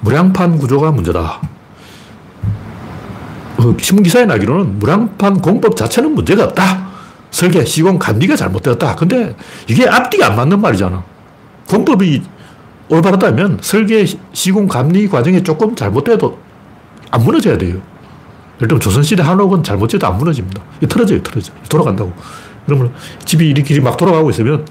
무량판 0.00 0.58
구조가 0.58 0.92
문제다. 0.92 1.40
어, 3.56 3.76
신문기사에 3.80 4.26
나기로는 4.26 4.78
무량판 4.78 5.40
공법 5.40 5.76
자체는 5.76 6.14
문제가 6.14 6.44
없다. 6.44 6.86
설계, 7.30 7.64
시공, 7.64 7.98
감리가 7.98 8.36
잘못되었다. 8.36 8.94
근데 8.96 9.34
이게 9.66 9.88
앞뒤가 9.88 10.26
안 10.28 10.36
맞는 10.36 10.60
말이잖아. 10.60 11.15
공법이 11.68 12.22
올바르다면 12.88 13.58
설계, 13.60 14.04
시공, 14.32 14.68
감리 14.68 15.08
과정이 15.08 15.42
조금 15.42 15.74
잘못돼도 15.74 16.38
안 17.10 17.22
무너져야 17.22 17.58
돼요. 17.58 17.80
예를 18.56 18.68
들면 18.68 18.80
조선시대 18.80 19.22
한옥은 19.22 19.62
잘못 19.62 19.88
지어도 19.88 20.06
안 20.06 20.18
무너집니다. 20.18 20.62
틀어져요, 20.88 21.22
틀어져. 21.22 21.52
돌아간다고. 21.68 22.12
그러면 22.64 22.92
집이 23.24 23.48
이리끼리 23.50 23.80
막 23.80 23.96
돌아가고 23.96 24.30
있으면 24.30 24.66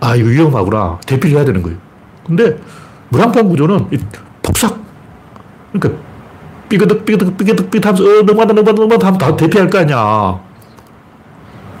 아, 0.00 0.14
이거 0.14 0.28
위험하구나. 0.28 0.98
대피를 1.06 1.36
해야 1.36 1.44
되는 1.44 1.62
거예요. 1.62 1.78
근데 2.26 2.56
무랑판 3.10 3.48
구조는 3.48 3.88
폭삭. 4.42 4.78
그러니까 5.72 6.02
삐그덕, 6.68 7.04
삐그덕, 7.04 7.36
삐그덕, 7.36 7.70
삐그덕 7.70 7.86
하면서 7.86 8.04
어, 8.04 8.22
넘어간다, 8.22 8.54
넘어간다, 8.54 8.72
넘어간다 8.72 9.06
하면 9.06 9.18
다 9.18 9.36
대피할 9.36 9.70
거 9.70 9.78
아니야. 9.78 10.40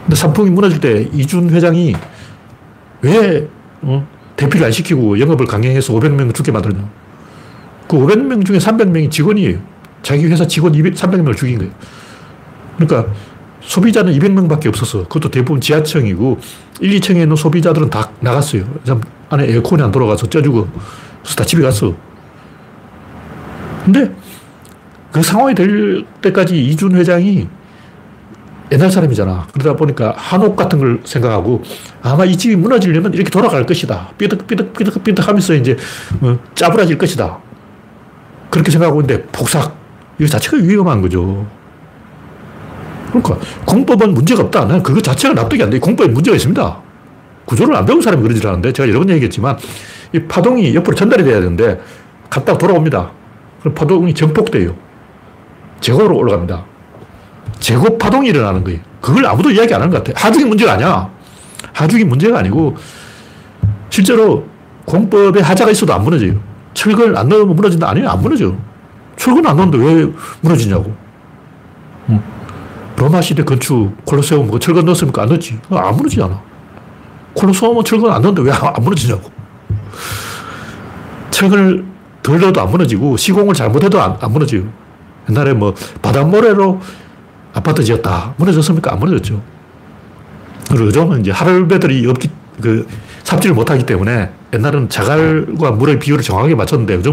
근데 0.04 0.16
삼풍이 0.16 0.50
무너질 0.50 0.80
때 0.80 1.08
이준 1.12 1.50
회장이 1.50 1.94
왜 3.02 3.48
어? 3.82 4.06
대피를 4.38 4.66
안 4.66 4.72
시키고 4.72 5.18
영업을 5.18 5.46
강행해서 5.46 5.92
500명 5.92 6.32
죽게 6.32 6.52
만들냐. 6.52 6.88
그 7.88 7.96
500명 7.96 8.46
중에 8.46 8.58
300명이 8.58 9.10
직원이에요. 9.10 9.58
자기 10.02 10.26
회사 10.26 10.46
직원 10.46 10.74
200, 10.74 10.94
300명을 10.94 11.36
죽인 11.36 11.58
거예요. 11.58 11.72
그러니까 12.78 13.12
소비자는 13.60 14.12
200명밖에 14.12 14.68
없었어. 14.68 15.02
그것도 15.02 15.30
대부분 15.30 15.60
지하층이고 15.60 16.38
1, 16.80 17.00
2층에 17.00 17.22
있는 17.22 17.34
소비자들은 17.34 17.90
다 17.90 18.12
나갔어요. 18.20 18.64
안에 19.28 19.50
에어컨이 19.50 19.82
안 19.82 19.90
돌아가서 19.90 20.28
쪄주고 20.28 20.68
그래서 21.22 21.36
다 21.36 21.44
집에 21.44 21.60
갔어. 21.60 21.94
근데 23.84 24.14
그 25.10 25.20
상황이 25.20 25.54
될 25.54 26.04
때까지 26.22 26.64
이준 26.64 26.94
회장이 26.94 27.48
옛날 28.70 28.90
사람이잖아. 28.90 29.46
그러다 29.52 29.76
보니까 29.76 30.14
한옥 30.16 30.56
같은 30.56 30.78
걸 30.78 31.00
생각하고 31.04 31.62
아마 32.02 32.24
이 32.24 32.36
집이 32.36 32.56
무너지려면 32.56 33.14
이렇게 33.14 33.30
돌아갈 33.30 33.64
것이다. 33.64 34.10
삐득, 34.18 34.46
삐득, 34.46 34.72
삐득, 34.72 35.02
삐득 35.02 35.26
하면서 35.26 35.54
이제 35.54 35.76
어, 36.20 36.38
짜부라질 36.54 36.98
것이다. 36.98 37.38
그렇게 38.50 38.70
생각하고 38.70 39.00
있는데 39.00 39.24
폭삭. 39.32 39.76
이거 40.18 40.28
자체가 40.28 40.56
위험한 40.58 41.00
거죠. 41.00 41.46
그러니까 43.08 43.38
공법은 43.64 44.12
문제가 44.12 44.42
없다. 44.42 44.66
난 44.66 44.82
그거 44.82 45.00
자체가 45.00 45.34
납득이 45.34 45.62
안 45.62 45.70
돼. 45.70 45.78
공법에 45.78 46.10
문제가 46.10 46.36
있습니다. 46.36 46.82
구조를 47.46 47.74
안 47.74 47.86
배운 47.86 48.02
사람이 48.02 48.22
그러지 48.22 48.46
않는데 48.46 48.72
제가 48.72 48.88
여러 48.88 48.98
번 48.98 49.08
얘기했지만 49.10 49.56
이 50.12 50.20
파동이 50.20 50.74
옆으로 50.74 50.94
전달이 50.94 51.24
돼야 51.24 51.40
되는데 51.40 51.80
갔다 52.28 52.58
돌아옵니다. 52.58 53.10
그럼 53.60 53.74
파동이 53.74 54.12
정폭돼요. 54.12 54.74
제고로 55.80 56.16
올라갑니다. 56.16 56.64
제곱 57.60 57.98
파동이 57.98 58.28
일어나는 58.28 58.64
거예요. 58.64 58.80
그걸 59.00 59.26
아무도 59.26 59.50
이야기 59.50 59.74
안 59.74 59.80
하는 59.82 59.92
것 59.92 60.02
같아. 60.02 60.26
하중이 60.26 60.44
문제가 60.44 60.72
아니야. 60.74 61.10
하중이 61.72 62.04
문제가 62.04 62.38
아니고 62.38 62.76
실제로 63.90 64.46
공법에 64.84 65.40
하자가 65.40 65.70
있어도 65.70 65.92
안 65.94 66.02
무너져요. 66.04 66.40
철근을 66.74 67.16
안 67.16 67.28
넣으면 67.28 67.54
무너진다? 67.56 67.90
아니요, 67.90 68.08
안 68.08 68.20
무너져. 68.22 68.54
철근 69.16 69.46
안 69.46 69.56
넣는데 69.56 69.78
왜 69.84 70.12
무너지냐고. 70.40 70.94
응. 72.10 72.22
로마 72.96 73.20
시대 73.20 73.42
건축, 73.44 73.92
콜로세움, 74.04 74.50
그 74.50 74.58
철근 74.58 74.84
넣었습니까? 74.84 75.22
안 75.22 75.28
넣었지. 75.28 75.58
안 75.70 75.96
무너지잖아. 75.96 76.40
콜로세움은 77.34 77.84
철근 77.84 78.10
안 78.10 78.22
넣는데 78.22 78.42
왜 78.42 78.50
안 78.52 78.74
무너지냐고. 78.82 79.30
철근을 81.30 81.84
덜 82.22 82.40
넣어도 82.40 82.60
안 82.60 82.70
무너지고 82.70 83.16
시공을 83.16 83.54
잘못해도 83.54 84.00
안, 84.00 84.16
안 84.20 84.32
무너져요. 84.32 84.62
옛날에 85.28 85.52
뭐 85.52 85.74
바닷모래로 86.02 86.80
아파트 87.52 87.82
지었다. 87.82 88.34
무너졌습니까? 88.36 88.92
안 88.92 88.98
무너졌죠. 88.98 89.40
그리고 90.68 90.86
요즘은 90.86 91.20
이제 91.20 91.30
할배들이 91.30 92.06
없기, 92.06 92.30
그, 92.60 92.86
삽질을 93.24 93.54
못하기 93.54 93.86
때문에 93.86 94.30
옛날은 94.54 94.88
자갈과 94.88 95.72
물의 95.72 95.98
비율을 95.98 96.22
정확하게 96.22 96.54
맞췄는데 96.54 96.94
요즘 96.94 97.12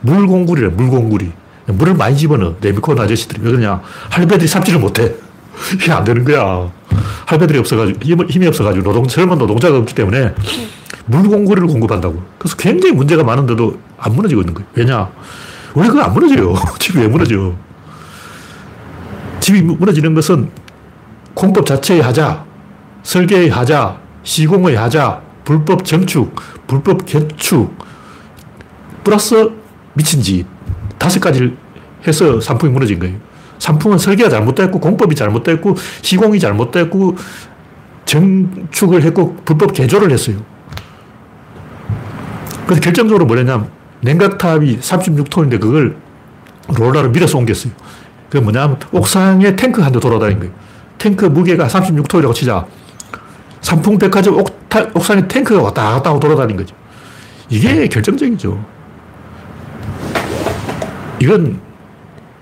물공구리래, 0.00 0.68
물공구리. 0.68 1.32
물을 1.66 1.94
많이 1.94 2.16
집어넣어. 2.16 2.56
레미콘 2.60 2.98
아저씨들이. 2.98 3.40
왜 3.42 3.50
그러냐. 3.52 3.80
할배들이 4.10 4.48
삽질을 4.48 4.80
못해. 4.80 5.14
이게 5.74 5.92
안 5.92 6.04
되는 6.04 6.24
거야. 6.24 6.70
할배들이 7.26 7.58
없어가지고, 7.58 7.98
힘, 8.02 8.26
힘이 8.28 8.46
없어가지고, 8.48 8.82
노동, 8.82 9.06
젊은 9.06 9.38
노동자가 9.38 9.78
없기 9.78 9.94
때문에 9.94 10.34
물공고리를 11.06 11.68
공급한다고. 11.68 12.22
그래서 12.38 12.56
굉장히 12.56 12.94
문제가 12.94 13.22
많은데도 13.22 13.78
안 13.98 14.14
무너지고 14.14 14.40
있는 14.40 14.54
거예요. 14.54 14.68
왜냐? 14.74 15.10
왜 15.74 15.86
그거 15.86 16.00
안 16.00 16.12
무너져요? 16.12 16.54
집이 16.78 16.98
왜 16.98 17.08
무너져? 17.08 17.54
집이 19.50 19.62
무너지는 19.62 20.14
것은 20.14 20.48
공법 21.34 21.66
자체의 21.66 22.02
하자, 22.02 22.44
설계의 23.02 23.50
하자, 23.50 23.98
시공의 24.22 24.76
하자, 24.76 25.20
불법 25.44 25.84
정축, 25.84 26.34
불법 26.68 27.04
개축, 27.04 27.76
플러스 29.02 29.50
미친 29.94 30.22
짓. 30.22 30.46
다섯 30.98 31.18
가지를 31.18 31.56
해서 32.06 32.40
산풍이 32.40 32.72
무너진 32.72 32.98
거예요. 33.00 33.16
산풍은 33.58 33.98
설계가 33.98 34.28
잘못됐고, 34.30 34.78
공법이 34.78 35.16
잘못됐고, 35.16 35.74
시공이 36.02 36.38
잘못됐고, 36.38 37.16
정축을 38.04 39.02
했고, 39.02 39.36
불법 39.44 39.72
개조를 39.72 40.12
했어요. 40.12 40.36
그래서 42.66 42.80
결정적으로 42.80 43.26
뭐냐면, 43.26 43.68
냉각탑이 44.02 44.78
36톤인데 44.78 45.60
그걸 45.60 45.96
롤러로 46.68 47.10
밀어서 47.10 47.36
옮겼어요. 47.38 47.72
그게 48.30 48.40
뭐냐면, 48.42 48.78
옥상에 48.92 49.56
탱크 49.56 49.82
한 49.82 49.92
대 49.92 49.98
돌아다닌 49.98 50.38
거예요. 50.38 50.52
탱크 50.98 51.24
무게가 51.26 51.66
36톤이라고 51.66 52.32
치자. 52.32 52.64
삼풍백화점 53.60 54.42
옥상에 54.94 55.26
탱크가 55.26 55.62
왔다 55.62 55.92
갔다 55.94 56.10
하고 56.10 56.20
돌아다닌 56.20 56.56
거죠. 56.56 56.74
이게 57.48 57.88
결정적이죠. 57.88 58.64
이건 61.20 61.60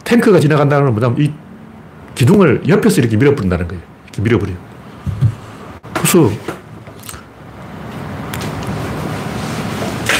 탱크가 0.04 0.38
지나간다는 0.40 0.84
건 0.84 0.94
뭐냐면 0.94 1.20
이 1.20 1.32
기둥을 2.14 2.68
옆에서 2.68 3.00
이렇게 3.00 3.16
밀어버린다는 3.16 3.66
거예요. 3.68 3.82
이렇게 4.04 4.22
밀어버려요. 4.22 4.56
그래서 5.94 6.30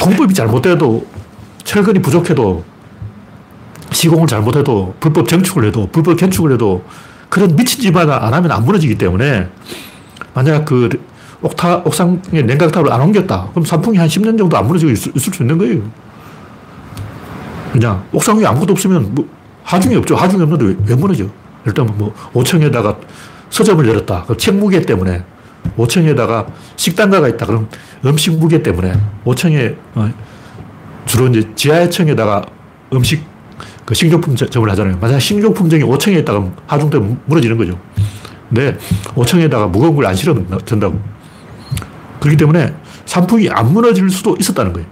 공법이 0.01 0.33
잘못돼도 0.33 1.05
철근이 1.63 1.99
부족해도 2.01 2.63
시공을 3.91 4.27
잘못해도 4.27 4.95
불법 4.99 5.27
정축을 5.27 5.65
해도 5.65 5.87
불법 5.91 6.15
개축을 6.17 6.53
해도 6.53 6.83
그런 7.29 7.55
미친 7.55 7.81
짓만 7.81 8.09
안 8.09 8.33
하면 8.33 8.51
안 8.51 8.65
무너지기 8.65 8.95
때문에 8.95 9.49
만약 10.33 10.65
그 10.65 10.89
옥타, 11.41 11.77
옥상에 11.85 12.19
냉각탑을 12.31 12.91
안 12.91 13.01
옮겼다. 13.01 13.49
그럼 13.51 13.65
산풍이 13.65 13.97
한 13.97 14.07
10년 14.07 14.37
정도 14.37 14.57
안 14.57 14.67
무너지고 14.67 14.91
있을, 14.91 15.11
있을 15.15 15.33
수 15.33 15.43
있는 15.43 15.57
거예요. 15.57 15.81
그냥 17.71 18.03
옥상 18.11 18.37
위에 18.37 18.45
아무것도 18.45 18.73
없으면 18.73 19.13
뭐 19.15 19.27
하중이 19.63 19.95
없죠. 19.95 20.15
하중이 20.15 20.41
없는데 20.41 20.65
왜, 20.65 20.75
왜 20.87 20.95
무너져? 20.95 21.25
일단 21.65 21.87
뭐 21.97 22.13
5층에다가 22.33 22.97
서점을 23.49 23.87
열었다. 23.87 24.23
그책 24.23 24.55
무게 24.55 24.81
때문에 24.81 25.23
5층에다가 25.77 26.47
식당가가 26.75 27.27
있다. 27.29 27.45
그럼 27.45 27.69
음식 28.05 28.31
무게 28.37 28.61
때문에 28.61 28.93
5층에 29.25 29.75
어, 29.95 30.11
주로 31.05 31.27
이제 31.27 31.47
지하층에다가 31.55 32.43
음식 32.93 33.23
그 33.89 33.95
식료품점을 33.95 34.69
하잖아요. 34.69 34.99
만약 35.01 35.19
식료품점이 35.19 35.83
5층에 35.83 36.19
있다가 36.19 36.47
하중 36.67 36.91
때문에 36.91 37.17
무너지는 37.25 37.57
거죠. 37.57 37.79
근데 38.47 38.77
5층에다가 39.15 39.67
무거운 39.67 39.95
걸 39.95 40.05
안 40.05 40.13
실어도 40.13 40.45
된다고. 40.59 41.01
그렇기 42.19 42.37
때문에 42.37 42.71
산풍이 43.05 43.49
안 43.49 43.73
무너질 43.73 44.07
수도 44.11 44.37
있었다는 44.39 44.73
거예요. 44.73 44.87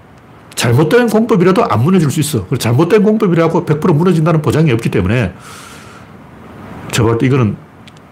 잘못된 0.56 1.10
공법이라도 1.10 1.64
안 1.66 1.84
무너질 1.84 2.10
수 2.10 2.20
있어. 2.22 2.48
잘못된 2.58 3.04
공법이라고 3.04 3.68
100% 3.68 3.94
무너진다는 3.94 4.42
보장이 4.42 4.72
없기 4.72 4.90
때문에 4.90 5.32
제가 6.90 7.10
볼때 7.10 7.28
이거는 7.28 7.56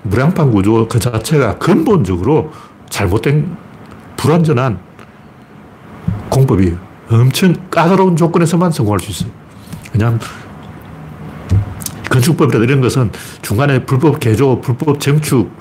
무량판 0.04 0.52
구조 0.52 0.88
그 0.88 1.00
자체가 1.00 1.58
근본적으로 1.58 2.52
잘못된 2.91 3.58
불완전한 4.17 4.78
공법이에요. 6.30 6.78
엄청 7.10 7.56
까다로운 7.71 8.15
조건에서만 8.15 8.71
성공할 8.71 9.00
수 9.00 9.10
있어요. 9.10 9.32
왜냐하면 9.91 10.19
건축법이라 12.15 12.63
이런 12.63 12.82
것은 12.82 13.12
중간에 13.41 13.84
불법 13.86 14.19
개조, 14.19 14.62
불법 14.62 14.99
정축, 14.99 15.51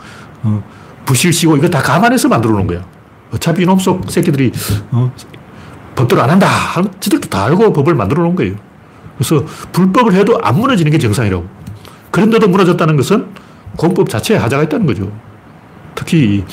어, 0.45 0.63
부실시고 1.05 1.57
이거 1.57 1.69
다 1.69 1.83
감안해서 1.83 2.29
만들어 2.29 2.55
놓은 2.55 2.67
거야. 2.67 2.85
어차피 3.33 3.63
이놈 3.63 3.79
속 3.79 4.09
새끼들이 4.11 4.53
어, 4.93 5.13
법대로 5.97 6.23
안 6.23 6.31
한다. 6.31 6.49
지들도 7.01 7.29
다 7.29 7.45
알고 7.47 7.73
법을 7.73 7.95
만들어 7.95 8.23
놓은 8.23 8.37
거예요. 8.37 8.55
그래서 9.17 9.45
불법을 9.73 10.15
해도 10.15 10.39
안 10.43 10.59
무너지는 10.59 10.91
게 10.93 10.99
정상이라고. 10.99 11.45
그런데도 12.11 12.49
무너졌다는 12.49 12.97
것은 12.97 13.27
공법 13.77 14.09
자체에 14.09 14.37
하자가 14.37 14.65
있다는 14.65 14.87
거죠. 14.87 15.11
특히 15.95 16.45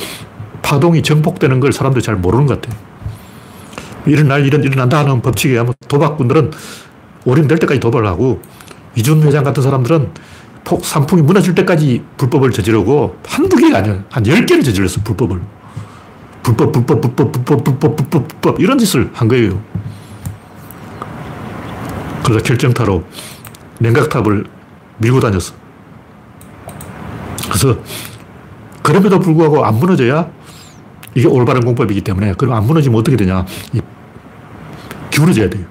파동이 0.63 1.01
정복되는 1.03 1.59
걸 1.59 1.71
사람들이 1.71 2.03
잘 2.03 2.15
모르는 2.15 2.47
것 2.47 2.61
같아요. 2.61 2.79
이런 4.07 4.27
날 4.27 4.45
일은 4.45 4.63
일어난다 4.63 4.99
하는 4.99 5.21
법칙에 5.21 5.57
하면 5.57 5.73
도박꾼들은 5.87 6.51
오림될 7.25 7.59
때까지 7.59 7.79
도박을 7.79 8.07
하고 8.07 8.41
이준 8.95 9.21
회장 9.23 9.43
같은 9.43 9.63
사람들은 9.63 10.09
폭, 10.63 10.85
산풍이 10.85 11.21
무너질 11.23 11.55
때까지 11.55 12.03
불법을 12.17 12.51
저지르고 12.51 13.17
한두 13.25 13.55
개가 13.55 13.79
아니야. 13.79 14.03
한 14.09 14.25
열 14.27 14.45
개를 14.45 14.63
저질렀어, 14.63 15.01
불법을. 15.03 15.41
불법, 16.43 16.71
불법, 16.71 17.01
불법, 17.01 17.31
불법, 17.31 17.63
불법, 17.63 17.95
불법, 17.95 18.27
불법, 18.27 18.59
이런 18.59 18.77
짓을 18.77 19.09
한 19.13 19.27
거예요. 19.27 19.61
그래서 22.23 22.43
결정타로 22.43 23.03
냉각탑을 23.79 24.45
밀고 24.97 25.19
다녔어. 25.19 25.53
그래서 27.47 27.77
그럼에도 28.83 29.19
불구하고 29.19 29.65
안 29.65 29.75
무너져야 29.75 30.29
이게 31.15 31.27
올바른 31.27 31.61
공법이기 31.61 32.01
때문에 32.01 32.33
그럼 32.37 32.53
안 32.55 32.65
무너지면 32.65 32.99
어떻게 32.99 33.17
되냐. 33.17 33.45
기울어져야 35.09 35.49
돼요. 35.49 35.65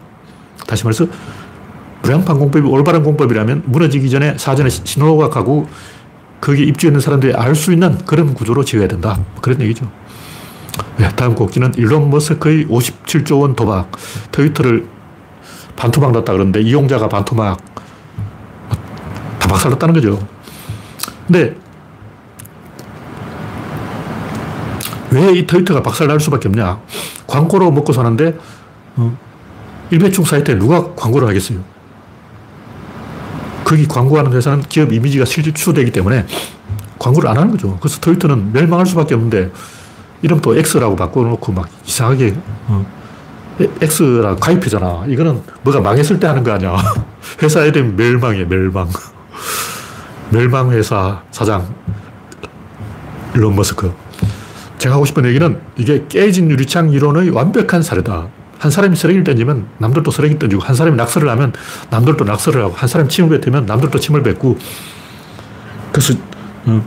다시 0.67 0.85
말해서 0.85 1.07
불량판 2.03 2.39
공법이 2.39 2.67
올바른 2.67 3.03
공법이라면 3.03 3.65
무너지기 3.67 4.09
전에 4.11 4.37
사전에 4.39 4.69
신호가 4.71 5.29
가고 5.29 5.69
거기에 6.41 6.65
입주해 6.65 6.89
있는 6.91 7.01
사람들이 7.01 7.35
알 7.35 7.55
수 7.55 7.73
있는 7.73 7.99
그런 8.07 8.33
구조로 8.35 8.65
지어야 8.65 8.89
된다. 8.89 9.19
그런 9.43 9.61
얘기죠. 9.61 9.91
네, 10.97 11.09
다음 11.15 11.35
곡지는 11.35 11.75
일론 11.77 12.11
머스크의 12.11 12.67
57조 12.67 13.41
원 13.43 13.55
도박. 13.55 13.91
트위터를 14.33 14.87
반토막 15.77 16.13
났다 16.13 16.33
그러는데 16.33 16.61
이용자가 16.63 17.09
반토막 17.09 17.59
다 19.39 19.49
박살났다는 19.49 19.95
거죠. 19.95 20.27
근데 21.27 21.57
왜 25.11 25.33
이 25.35 25.47
트위터가 25.47 25.83
박살날 25.83 26.21
수밖에 26.21 26.49
없냐? 26.49 26.81
광고로 27.27 27.71
먹고 27.73 27.93
사는데 27.93 28.39
어, 28.97 29.17
일배충 29.91 30.25
사이트에 30.25 30.57
누가 30.59 30.95
광고를 30.95 31.29
하겠어요? 31.29 31.59
거기 33.71 33.87
광고하는 33.87 34.33
회사는 34.33 34.63
기업 34.63 34.93
이미지가 34.93 35.25
실추되기 35.25 35.93
때문에 35.93 36.27
광고를 36.99 37.31
안 37.31 37.37
하는 37.37 37.53
거죠. 37.53 37.79
그래서 37.81 38.01
트위터는 38.01 38.53
멸망할 38.53 38.85
수밖에 38.85 39.15
없는데 39.15 39.53
이름도 40.23 40.57
X라고 40.57 40.97
바꿔놓고 40.97 41.53
막 41.53 41.69
이상하게 41.87 42.35
어, 42.67 42.85
X라 43.81 44.35
가입하잖아. 44.35 45.05
이거는 45.07 45.41
뭐가 45.63 45.81
망했을 45.81 46.19
때 46.19 46.27
하는 46.27 46.43
거 46.43 46.51
아니야. 46.51 46.77
회사 47.45 47.65
이름 47.65 47.95
멸망이야, 47.95 48.49
멸망. 48.49 48.89
멸망회사 50.31 51.23
사장 51.31 51.73
일론 53.37 53.55
머스크. 53.55 53.93
제가 54.79 54.97
하고 54.97 55.05
싶은 55.05 55.27
얘기는 55.27 55.61
이게 55.77 56.07
깨진 56.09 56.51
유리창 56.51 56.91
이론의 56.91 57.31
완벽한 57.31 57.85
사례다. 57.85 58.27
한 58.61 58.71
사람이 58.71 58.95
쓰레기를 58.95 59.25
던지면 59.25 59.67
남들도 59.79 60.11
쓰레기 60.11 60.39
던지고, 60.39 60.63
한 60.63 60.75
사람이 60.75 60.95
낙서를 60.95 61.31
하면 61.31 61.55
남들도 61.89 62.25
낙서를 62.25 62.63
하고, 62.63 62.75
한 62.75 62.87
사람이 62.87 63.09
침을 63.09 63.41
뱉으면 63.41 63.65
남들도 63.65 63.99
침을 63.99 64.23
뱉고, 64.23 64.59
그래서, 65.91 66.13
어, 66.67 66.85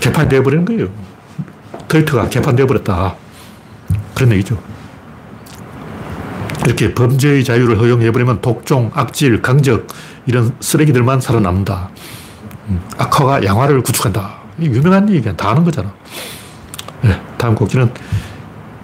개판이 0.00 0.28
되어버리는 0.28 0.66
거예요. 0.66 0.88
트위터가 1.88 2.28
개판되어버렸다. 2.28 3.14
그런 4.14 4.32
얘기죠. 4.32 4.58
이렇게 6.66 6.92
범죄의 6.92 7.42
자유를 7.42 7.80
허용해버리면 7.80 8.42
독종, 8.42 8.90
악질, 8.92 9.40
강적, 9.40 9.86
이런 10.26 10.54
쓰레기들만 10.60 11.22
살아남는다. 11.22 11.88
음, 12.68 12.82
악화가 12.98 13.42
양화를 13.44 13.82
구축한다. 13.82 14.40
유명한 14.60 15.08
얘기야. 15.08 15.34
다 15.36 15.52
아는 15.52 15.64
거잖아. 15.64 15.90
네, 17.00 17.18
다음 17.38 17.54
곡지는 17.54 17.94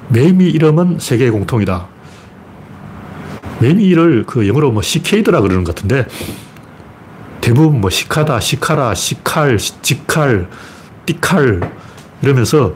매미 0.09 0.47
이름은 0.47 1.01
세계 1.01 1.29
공통이다. 1.29 1.94
매미를 3.65 4.25
그 4.27 4.47
영어로 4.47 4.73
뭐 4.73 4.83
시케이드라 4.83 5.41
그러는 5.41 5.65
것 5.65 5.75
같은데 5.75 6.07
대부분 7.41 7.81
뭐 7.81 7.91
시카다, 7.91 8.41
시카라, 8.41 8.95
시칼, 8.95 9.59
지칼, 9.59 10.49
띠칼 11.07 11.71
이러면서 12.23 12.75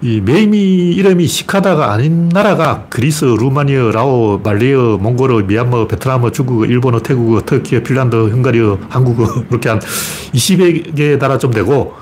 이 0.00 0.20
매미 0.20 0.90
이름이 0.90 1.26
시카다가 1.28 1.92
아닌 1.92 2.28
나라가 2.28 2.86
그리스, 2.88 3.24
루마니아, 3.24 3.92
라오, 3.92 4.38
말레이어, 4.42 4.98
몽골어, 5.00 5.42
미얀마, 5.42 5.86
베트남, 5.86 6.30
중국, 6.32 6.68
일본어, 6.68 7.00
태국어, 7.00 7.42
터키, 7.42 7.80
핀란드, 7.80 8.16
헝가리어, 8.16 8.80
한국어 8.88 9.26
이렇게 9.50 9.68
한 9.68 9.78
20개 9.78 11.18
나라 11.18 11.38
좀 11.38 11.52
되고 11.52 11.94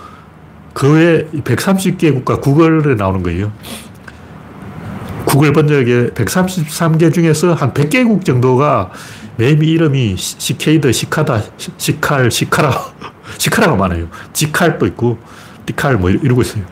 그 0.73 0.95
외에 0.95 1.25
130개 1.43 2.15
국가 2.15 2.41
구글에 2.41 2.95
나오는 2.95 3.23
거예요. 3.23 3.53
구글 5.31 5.53
번역에 5.53 6.11
133개 6.11 7.15
중에서 7.15 7.55
한 7.55 7.73
100개국 7.73 8.25
정도가 8.25 8.91
매미 9.37 9.65
이름이 9.65 10.17
시케이드, 10.17 10.91
시카다, 10.91 11.41
시칼, 11.77 12.33
시카라, 12.33 12.73
시카라가 13.39 13.77
많아요. 13.77 14.09
지칼도 14.33 14.87
있고, 14.89 15.19
디칼 15.67 15.99
뭐 15.99 16.11
이러고 16.11 16.43
있어요. 16.43 16.65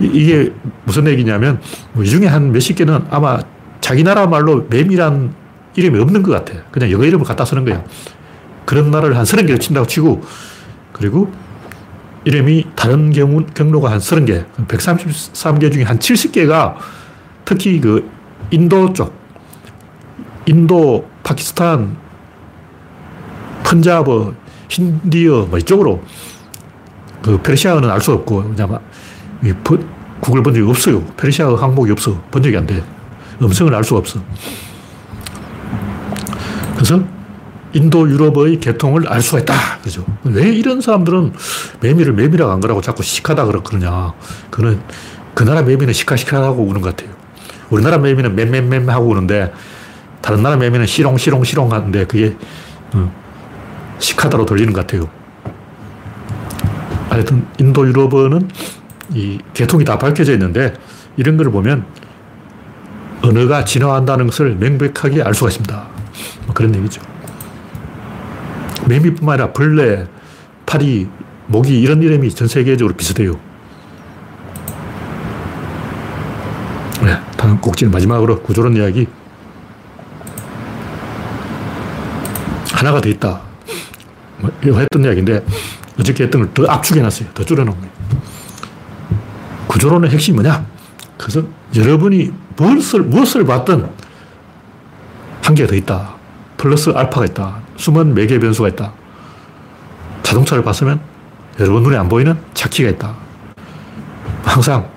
이, 0.00 0.24
게 0.24 0.50
무슨 0.84 1.06
얘기냐면, 1.06 1.60
뭐 1.92 2.02
이 2.02 2.08
중에 2.08 2.26
한 2.26 2.50
몇십 2.50 2.78
개는 2.78 3.04
아마 3.10 3.38
자기 3.82 4.04
나라 4.04 4.26
말로 4.26 4.66
매미란 4.70 5.34
이름이 5.76 6.00
없는 6.00 6.22
것 6.22 6.32
같아. 6.32 6.58
그냥 6.70 6.90
영어 6.90 7.04
이름을 7.04 7.26
갖다 7.26 7.44
쓰는 7.44 7.66
거야. 7.66 7.84
그런 8.64 8.90
나라를 8.90 9.18
한 9.18 9.24
30개를 9.24 9.60
친다고 9.60 9.86
치고, 9.86 10.22
그리고 10.94 11.30
이름이 12.24 12.68
다른 12.74 13.12
경로가 13.12 13.90
한 13.90 13.98
30개, 13.98 14.46
133개 14.66 15.70
중에 15.70 15.82
한 15.82 15.98
70개가 15.98 16.99
특히 17.44 17.80
그 17.80 18.08
인도 18.50 18.92
쪽, 18.92 19.12
인도, 20.46 21.08
파키스탄, 21.22 21.96
펀자브, 23.64 24.34
힌디어 24.68 25.46
뭐 25.46 25.58
이쪽으로 25.58 26.02
그 27.22 27.40
페르시아어는 27.42 27.90
알 27.90 28.00
수 28.00 28.12
없고 28.12 28.54
그냥 28.54 28.80
구글 30.20 30.42
번역이 30.42 30.68
없어요. 30.68 31.04
페르시아어 31.16 31.54
항목이 31.54 31.90
없어. 31.92 32.20
번역이 32.30 32.56
안 32.56 32.66
돼. 32.66 32.82
음성을 33.42 33.74
알 33.74 33.84
수가 33.84 34.00
없어. 34.00 34.20
그래서 36.74 37.02
인도 37.72 38.08
유럽의 38.08 38.58
개통을 38.60 39.08
알 39.08 39.22
수가 39.22 39.40
있다. 39.40 39.54
그죠. 39.82 40.04
왜 40.24 40.48
이런 40.50 40.80
사람들은 40.80 41.32
매미를 41.80 42.12
매미라고 42.14 42.50
안 42.50 42.60
그러고 42.60 42.80
자꾸 42.80 43.02
시카다 43.02 43.44
그러냐. 43.46 44.12
그는 44.50 44.80
그 45.34 45.44
나라 45.44 45.62
매미는 45.62 45.92
시카시카라고 45.92 46.62
우는 46.62 46.80
것 46.80 46.96
같아요. 46.96 47.14
우리나라 47.70 47.98
매미는 47.98 48.34
맴맴맴 48.34 48.88
하고 48.88 49.08
우는데 49.10 49.52
다른 50.20 50.42
나라 50.42 50.56
매미는 50.56 50.86
시롱시롱시롱 50.86 51.72
하는데 51.72 52.04
그게 52.06 52.36
어, 52.92 53.12
시카다로 53.98 54.44
들리는 54.44 54.72
것 54.72 54.86
같아요. 54.86 55.08
하여튼 57.08 57.46
인도 57.58 57.86
유럽어는 57.86 58.48
이 59.14 59.38
개통이 59.54 59.84
다 59.84 59.98
밝혀져 59.98 60.32
있는데 60.32 60.74
이런 61.16 61.36
걸 61.36 61.50
보면 61.50 61.84
언어가 63.22 63.64
진화한다는 63.64 64.26
것을 64.26 64.54
명백하게 64.56 65.22
알 65.22 65.34
수가 65.34 65.50
있습니다. 65.50 65.86
뭐 66.46 66.54
그런 66.54 66.74
얘기죠. 66.74 67.02
매미뿐만 68.86 69.34
아니라 69.34 69.52
벌레, 69.52 70.06
파리, 70.66 71.08
모기 71.46 71.80
이런 71.80 72.02
이름이 72.02 72.30
전 72.30 72.48
세계적으로 72.48 72.94
비슷해요. 72.96 73.38
네, 77.02 77.18
다음 77.50 77.60
꼭지는 77.60 77.90
마지막으로 77.90 78.42
구조론 78.42 78.76
이야기. 78.76 79.08
하나가 82.72 83.00
더 83.00 83.08
있다. 83.08 83.40
뭐, 84.38 84.50
했던 84.62 85.04
이야기인데 85.04 85.44
어저께 85.98 86.24
했던 86.24 86.42
걸 86.42 86.54
더 86.54 86.70
압축해놨어요. 86.70 87.30
더 87.34 87.44
줄여놓은 87.44 87.76
거예요. 87.76 87.92
구조론의 89.66 90.10
핵심이 90.10 90.36
뭐냐? 90.36 90.64
그래서 91.18 91.42
여러분이 91.74 92.32
무엇을, 92.56 93.02
무엇을 93.02 93.44
봤든 93.44 93.90
한 95.42 95.54
개 95.56 95.66
더 95.66 95.74
있다. 95.74 96.14
플러스 96.56 96.90
알파가 96.90 97.26
있다. 97.26 97.62
숨은 97.76 98.14
매개 98.14 98.38
변수가 98.38 98.68
있다. 98.68 98.92
자동차를 100.22 100.62
봤으면 100.62 101.00
여러분 101.58 101.82
눈에 101.82 101.96
안 101.96 102.08
보이는 102.08 102.38
차키가 102.54 102.90
있다. 102.90 103.12
항상 104.44 104.88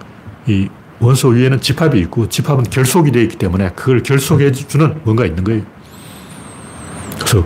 이 0.45 0.69
원소 1.03 1.29
위에는 1.29 1.59
집합이 1.59 1.99
있고 2.01 2.29
집합은 2.29 2.65
결속이 2.65 3.11
되어 3.11 3.23
있기 3.23 3.37
때문에 3.37 3.71
그걸 3.75 4.01
결속해 4.01 4.51
주는 4.51 4.99
뭔가 5.03 5.25
있는 5.25 5.43
거예요. 5.43 5.61
그래서 7.15 7.43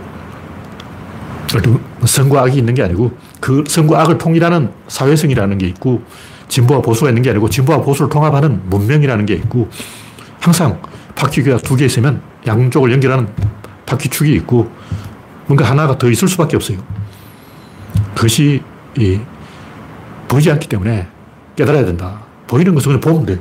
선과 2.04 2.42
악이 2.42 2.58
있는 2.58 2.74
게 2.74 2.82
아니고 2.82 3.10
그 3.40 3.64
선과 3.66 4.02
악을 4.02 4.18
통일하는 4.18 4.70
사회성이라는 4.86 5.58
게 5.58 5.66
있고 5.68 6.02
진보와 6.48 6.82
보수가 6.82 7.10
있는 7.10 7.22
게 7.22 7.30
아니고 7.30 7.48
진보와 7.50 7.82
보수를 7.82 8.08
통합하는 8.08 8.62
문명이라는 8.68 9.26
게 9.26 9.34
있고 9.34 9.68
항상 10.40 10.80
바퀴가 11.14 11.58
두 11.58 11.76
개 11.76 11.84
있으면 11.84 12.22
양쪽을 12.46 12.92
연결하는 12.92 13.28
바퀴축이 13.86 14.32
있고 14.36 14.70
뭔가 15.46 15.68
하나가 15.68 15.98
더 15.98 16.08
있을 16.08 16.28
수밖에 16.28 16.56
없어요. 16.56 16.78
그것이 18.14 18.62
이, 18.96 19.18
보이지 20.28 20.50
않기 20.50 20.68
때문에 20.68 21.08
깨달아야 21.56 21.84
된다. 21.84 22.27
보이는 22.48 22.74
것은 22.74 22.88
그냥 22.88 23.00
보면 23.00 23.26
돼. 23.26 23.38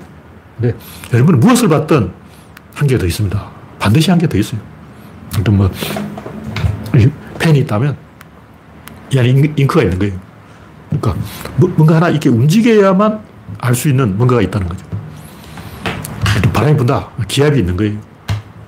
근데 0.60 0.76
여러분은 1.14 1.40
무엇을 1.40 1.68
봤든 1.70 2.12
한 2.76 2.88
개 2.88 2.98
더 2.98 3.06
있습니다. 3.08 3.50
반드시 3.80 4.12
한 4.12 4.20
개 4.20 4.28
더 4.28 4.38
있어요. 4.38 4.62
아무튼 5.34 5.58
뭐, 5.58 5.72
펜이 7.40 7.60
있다면 7.60 7.98
이 9.12 9.20
안에 9.20 9.30
잉크가 9.56 9.84
있는 9.84 9.98
거예요. 10.00 10.14
그러니까 10.90 11.16
뭐, 11.58 11.70
뭔가 11.76 11.96
하나 11.96 12.10
이렇게 12.10 12.30
움직여야만 12.30 13.20
알 13.60 13.76
수 13.76 13.90
있는 13.90 14.18
뭔가가 14.18 14.42
있다는 14.42 14.68
거죠. 14.68 14.86
바람이 16.54 16.78
분다. 16.78 17.10
기압이 17.28 17.60
있는 17.60 17.78
거예요. 17.78 17.98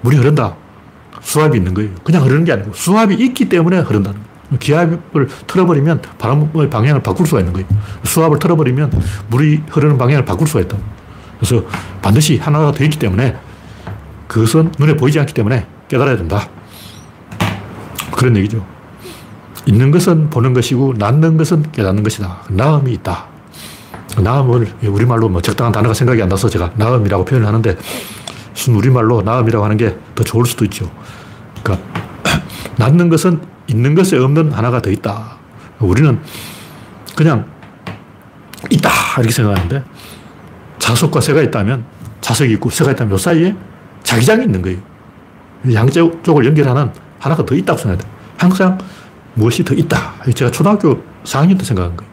물이 0.02 0.18
흐른다. 0.18 0.56
수압이 1.22 1.58
있는 1.58 1.74
거예요. 1.74 1.90
그냥 2.04 2.24
흐르는 2.24 2.46
게 2.46 2.54
아니고 2.54 2.72
수압이 2.74 3.16
있기 3.16 3.50
때문에 3.50 3.80
흐른다는 3.80 4.20
거예요. 4.20 4.29
기압을 4.60 5.00
틀어버리면 5.46 6.02
바람의 6.18 6.70
방향을 6.70 7.04
바꿀 7.04 7.28
수가 7.28 7.42
있는 7.42 7.54
거예요. 7.54 7.68
수압을 8.04 8.40
틀어버리면 8.40 8.92
물이 9.30 9.64
흐르는 9.70 9.98
방향을 9.98 10.26
바꿀 10.26 10.48
수가 10.48 10.62
있다. 10.62 10.78
그래서 11.40 11.64
반드시 12.02 12.38
하나가 12.38 12.72
더 12.72 12.84
있기 12.84 12.98
때문에 12.98 13.36
그것은 14.28 14.72
눈에 14.80 14.96
보이지 14.96 15.20
않기 15.20 15.34
때문에 15.34 15.66
깨달아야 15.88 16.18
된다. 16.18 16.48
그런 18.12 18.36
얘기죠. 18.38 18.66
있는 19.66 19.92
것은 19.92 20.30
보는 20.30 20.54
것이고 20.54 20.96
낳는 20.98 21.38
것은 21.38 21.72
깨닫는 21.72 22.04
것이다. 22.04 22.44
나음이 22.50 22.92
있다. 22.94 23.26
나음을 24.18 24.68
우리말로 24.84 25.30
뭐 25.30 25.42
적당한 25.42 25.72
단어가 25.72 25.94
생각이 25.94 26.22
안 26.22 26.30
나서 26.30 26.50
제가 26.50 26.72
나음이라고 26.76 27.26
표현을 27.26 27.48
하는데 27.48 27.78
순 28.54 28.76
우리말로 28.76 29.22
나음이라고 29.22 29.64
하는 29.64 29.78
게 29.78 29.96
더 30.20 30.24
좋을 30.26 30.46
수도 30.46 30.66
있죠. 30.66 30.92
그러니까 31.64 31.88
낳는 32.78 33.10
것은 33.10 33.40
있는 33.70 33.96
것에 33.96 34.18
없는 34.18 34.52
하나가 34.52 34.82
더 34.82 34.90
있다. 34.90 35.38
우리는 35.80 36.20
그냥 37.16 37.46
있다 38.70 38.90
이렇게 39.18 39.32
생각하는데 39.32 39.84
자석과 40.80 41.22
새가 41.22 41.42
있다면 41.44 41.86
자석이 42.22 42.54
있고 42.54 42.70
새가 42.70 42.92
있다면 42.92 43.16
이 43.16 43.20
사이에 43.20 43.56
자기장이 44.04 44.44
있는 44.46 44.62
거예요. 44.62 44.80
양쪽을 45.74 46.46
연결하는 46.46 46.92
하나가 47.20 47.46
더 47.46 47.56
있다고 47.56 47.78
생각해요. 47.78 48.12
항상 48.38 48.78
무엇이 49.36 49.64
더 49.64 49.74
있다. 49.74 50.14
제가 50.34 50.52
초등학교 50.52 51.04
4학년 51.24 51.58
때 51.58 51.66
생각한 51.66 51.96
거예요. 51.96 52.10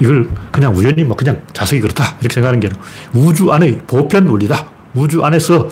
이걸 0.00 0.28
그냥 0.50 0.74
우연히 0.74 1.04
뭐 1.04 1.16
그냥 1.16 1.40
자석이 1.52 1.80
그렇다. 1.80 2.16
이렇게 2.20 2.34
생각하는 2.34 2.58
게 2.60 2.68
아니라 2.68 2.82
우주 3.14 3.52
안의 3.52 3.82
보편 3.86 4.26
원리다. 4.26 4.66
우주 4.94 5.24
안에서 5.24 5.68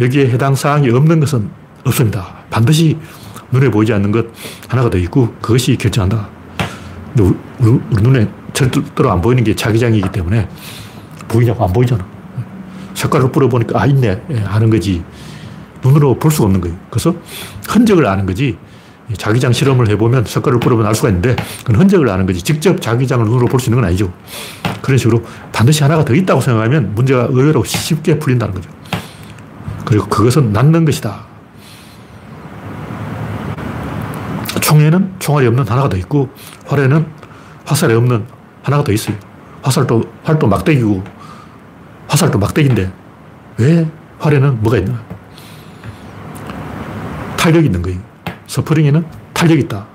여기에 0.00 0.30
해당 0.30 0.54
사항이 0.54 0.88
없는 0.90 1.20
것은 1.20 1.50
없습니다. 1.84 2.34
반드시 2.50 2.96
눈에 3.50 3.70
보이지 3.70 3.92
않는 3.92 4.12
것 4.12 4.26
하나가 4.68 4.90
더 4.90 4.98
있고 4.98 5.34
그것이 5.40 5.76
결정한다. 5.76 6.28
근데 7.16 7.34
우리, 7.60 7.80
우리 7.90 8.02
눈에 8.02 8.28
절대로 8.52 9.10
안 9.10 9.20
보이는 9.20 9.42
게 9.44 9.54
자기장이기 9.54 10.10
때문에 10.12 10.48
보이냐고 11.28 11.64
안 11.64 11.72
보이잖아. 11.72 12.04
색깔을 12.94 13.30
뿌려보니까 13.30 13.80
아, 13.80 13.86
있네. 13.86 14.22
예, 14.30 14.38
하는 14.38 14.70
거지. 14.70 15.02
눈으로 15.84 16.18
볼 16.18 16.30
수가 16.32 16.46
없는 16.46 16.60
거예요. 16.60 16.76
그래서 16.90 17.14
흔적을 17.68 18.06
아는 18.06 18.26
거지. 18.26 18.58
자기장 19.16 19.52
실험을 19.52 19.88
해보면 19.90 20.24
색깔을 20.24 20.58
뿌려보면 20.60 20.86
알 20.86 20.94
수가 20.94 21.08
있는데 21.08 21.36
그건 21.64 21.76
흔적을 21.80 22.10
아는 22.10 22.26
거지. 22.26 22.42
직접 22.42 22.80
자기장을 22.80 23.24
눈으로 23.24 23.46
볼 23.46 23.60
수 23.60 23.70
있는 23.70 23.80
건 23.80 23.88
아니죠. 23.88 24.12
그런 24.82 24.98
식으로 24.98 25.22
반드시 25.52 25.82
하나가 25.82 26.04
더 26.04 26.14
있다고 26.14 26.40
생각하면 26.40 26.94
문제가 26.94 27.28
의외로 27.30 27.62
쉽게 27.64 28.18
풀린다는 28.18 28.54
거죠. 28.54 28.68
그리고 29.84 30.06
그것은 30.08 30.52
낫는 30.52 30.84
것이다. 30.84 31.27
총에는 34.68 35.14
총알이 35.18 35.46
없는 35.46 35.66
하나가 35.66 35.88
더 35.88 35.96
있고 35.96 36.28
활에는 36.66 37.06
화살이 37.64 37.94
없는 37.94 38.26
하나가 38.62 38.84
더 38.84 38.92
있어요. 38.92 39.16
화살도, 39.62 40.02
활도 40.24 40.46
막대기고 40.46 41.02
화살도 42.06 42.38
막대기인데 42.38 42.92
왜 43.56 43.90
활에는 44.18 44.62
뭐가 44.62 44.76
있나? 44.76 45.02
탄력이 47.38 47.66
있는 47.66 47.80
거예요. 47.80 47.98
스프링에는 48.46 49.06
탄력이 49.32 49.62
있다. 49.62 49.86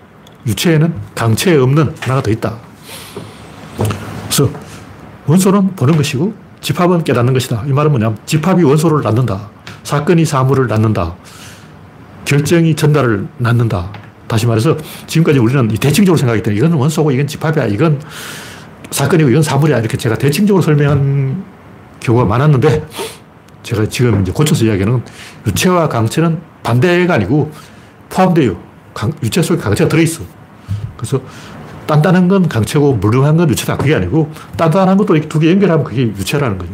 유체에는 0.48 0.94
강체 1.14 1.56
없는 1.56 1.96
하나가 2.02 2.24
더 2.24 2.32
있다. 2.32 2.56
그래서 4.24 4.50
원소는 5.28 5.76
보는 5.76 5.96
것이고 5.96 6.34
집합은 6.62 7.04
깨닫는 7.04 7.34
것이다. 7.34 7.64
이 7.68 7.74
말은 7.74 7.92
뭐냐면 7.92 8.18
집합이 8.26 8.64
원소를 8.64 9.04
낳는다. 9.04 9.50
사건이 9.84 10.26
사물을 10.26 10.66
낳는다. 10.66 11.14
결정이 12.26 12.76
전달을 12.76 13.28
낳는다. 13.38 14.03
다시 14.34 14.48
말해서 14.48 14.76
지금까지 15.06 15.38
우리는 15.38 15.68
대칭적으로 15.68 16.20
때문에 16.42 16.56
이건 16.58 16.74
원소고 16.74 17.12
이건 17.12 17.28
집합이야. 17.28 17.68
이건 17.68 18.02
사건이고 18.90 19.30
이건 19.30 19.44
사물이야. 19.44 19.78
이렇게 19.78 19.96
제가 19.96 20.16
대칭적으로 20.16 20.64
설명한 20.64 21.44
경우가 22.00 22.26
많았는데 22.26 22.84
제가 23.62 23.88
지금 23.90 24.24
이제 24.24 24.32
고쳐서 24.32 24.66
이야기하는 24.66 25.04
유체와 25.46 25.88
강체는 25.88 26.40
반대가 26.64 27.14
아니고 27.14 27.52
포함돼요. 28.10 28.58
강, 28.96 29.12
유체 29.22 29.44
속에 29.44 29.62
강체가 29.62 29.88
들어있어. 29.88 30.24
그래서 30.98 31.22
단단한 31.86 32.28
건 32.28 32.48
강체고 32.50 32.94
물렁한 32.96 33.38
건 33.38 33.48
유체다. 33.52 33.78
그게 33.78 33.94
아니고 33.94 34.32
단단한 34.58 34.98
것도 34.98 35.20
두 35.30 35.40
개 35.40 35.52
연결하면 35.52 35.84
그게 35.84 36.02
유체라는 36.02 36.58
거죠. 36.58 36.72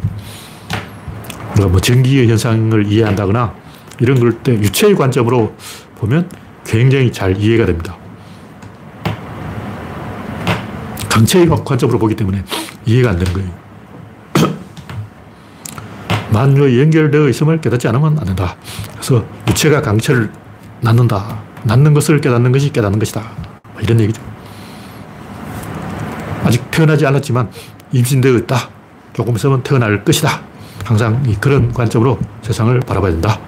우리가 1.52 1.68
뭐 1.68 1.78
전기의 1.78 2.26
현상을 2.26 2.86
이해한다거나 2.90 3.52
이런 3.98 4.18
걸 4.18 4.32
때 4.42 4.52
유체의 4.54 4.94
관점으로 4.94 5.54
보면 5.98 6.26
굉장히 6.70 7.10
잘 7.10 7.36
이해가 7.36 7.66
됩니다. 7.66 7.96
강체의 11.10 11.48
관점으로 11.48 11.98
보기 11.98 12.14
때문에 12.14 12.44
이해가 12.86 13.10
안 13.10 13.18
되는 13.18 13.32
거예요. 13.32 13.50
만유에 16.32 16.80
연결되어 16.80 17.28
있음을 17.28 17.60
깨닫지 17.60 17.88
않으면 17.88 18.16
안 18.20 18.24
된다. 18.24 18.54
그래서 18.92 19.24
유체가 19.48 19.82
강체를 19.82 20.30
낳는다. 20.80 21.40
낳는 21.64 21.92
것을 21.92 22.20
깨닫는 22.20 22.52
것이 22.52 22.72
깨닫는 22.72 23.00
것이다. 23.00 23.20
이런 23.82 23.98
얘기죠. 23.98 24.22
아직 26.44 26.70
태어나지 26.70 27.04
않았지만 27.04 27.50
임신되어 27.90 28.34
있다. 28.38 28.70
조금 29.12 29.34
있으면 29.34 29.64
태어날 29.64 30.04
것이다. 30.04 30.40
항상 30.84 31.20
그런 31.40 31.72
관점으로 31.72 32.16
세상을 32.42 32.78
바라봐야 32.80 33.10
된다. 33.10 33.40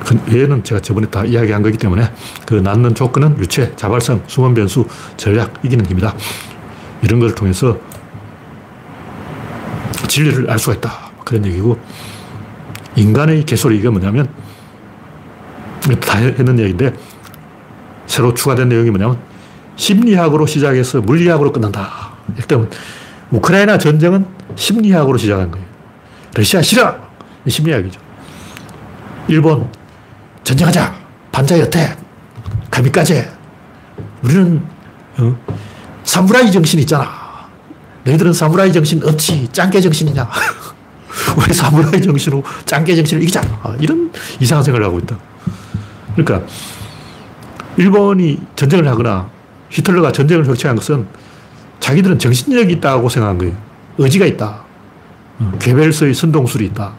그 0.00 0.18
외에는 0.28 0.64
제가 0.64 0.80
저번에 0.80 1.06
다 1.08 1.24
이야기한 1.24 1.62
거기 1.62 1.76
때문에 1.76 2.10
그 2.46 2.54
낳는 2.54 2.94
조건은 2.94 3.38
유체, 3.38 3.74
자발성, 3.76 4.24
수면 4.26 4.54
변수, 4.54 4.86
전략, 5.16 5.54
이기는 5.62 5.86
힘이다. 5.86 6.14
이런 7.02 7.20
걸 7.20 7.34
통해서 7.34 7.78
진리를 10.08 10.50
알 10.50 10.58
수가 10.58 10.76
있다. 10.76 11.10
그런 11.24 11.46
얘기고 11.46 11.78
인간의 12.96 13.44
개소리 13.44 13.78
이게 13.78 13.88
뭐냐면 13.88 14.28
다 16.00 16.18
했는 16.18 16.58
얘기인데 16.58 16.92
새로 18.06 18.34
추가된 18.34 18.68
내용이 18.68 18.90
뭐냐면 18.90 19.18
심리학으로 19.76 20.46
시작해서 20.46 21.00
물리학으로 21.00 21.52
끝난다. 21.52 22.10
일단 22.36 22.68
우크라이나 23.30 23.78
전쟁은 23.78 24.26
심리학으로 24.56 25.16
시작한 25.16 25.50
거예요. 25.50 25.66
러시아 26.34 26.60
싫어! 26.60 26.96
심리학이죠. 27.46 28.00
일본 29.28 29.70
전쟁하자! 30.44 30.94
반자의 31.32 31.62
어택! 31.62 31.96
가미까지! 32.70 33.24
우리는 34.22 34.62
어? 35.18 35.36
사무라이 36.04 36.50
정신 36.50 36.80
있잖아. 36.80 37.48
너희들은 38.04 38.32
사무라이 38.32 38.72
정신 38.72 39.02
없지. 39.04 39.48
짱깨 39.52 39.80
정신이냐. 39.80 40.28
우리 41.36 41.52
사무라이 41.52 42.00
정신으로 42.02 42.42
짱깨 42.64 42.96
정신을 42.96 43.22
이기자. 43.22 43.40
아, 43.62 43.76
이런 43.78 44.10
이상한 44.40 44.64
생각을 44.64 44.86
하고 44.86 44.98
있다. 44.98 45.18
그러니까 46.16 46.48
일본이 47.76 48.38
전쟁을 48.56 48.88
하거나 48.88 49.28
히틀러가 49.70 50.12
전쟁을 50.12 50.46
혁치한 50.46 50.76
것은 50.76 51.06
자기들은 51.78 52.18
정신력이 52.18 52.74
있다고 52.74 53.08
생각한 53.08 53.38
거예요. 53.38 53.56
의지가 53.98 54.26
있다. 54.26 54.64
어, 55.38 55.52
괴벨스의 55.58 56.14
선동술이 56.14 56.66
있다. 56.66 56.92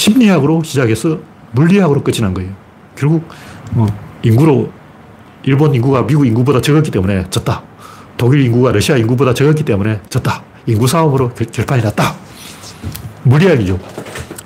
심리학으로 0.00 0.62
시작해서 0.62 1.18
물리학으로 1.52 2.02
끝이 2.02 2.20
난 2.22 2.32
거예요. 2.32 2.50
결국 2.96 3.28
뭐 3.72 3.86
인구로 4.22 4.70
일본 5.42 5.74
인구가 5.74 6.06
미국 6.06 6.26
인구보다 6.26 6.62
적었기 6.62 6.90
때문에 6.90 7.26
졌다. 7.28 7.62
독일 8.16 8.40
인구가 8.46 8.72
러시아 8.72 8.96
인구보다 8.96 9.34
적었기 9.34 9.62
때문에 9.62 10.00
졌다. 10.08 10.42
인구 10.64 10.86
싸움으로 10.86 11.30
결 11.52 11.66
판이 11.66 11.82
났다. 11.82 12.14
물리학이죠. 13.24 13.78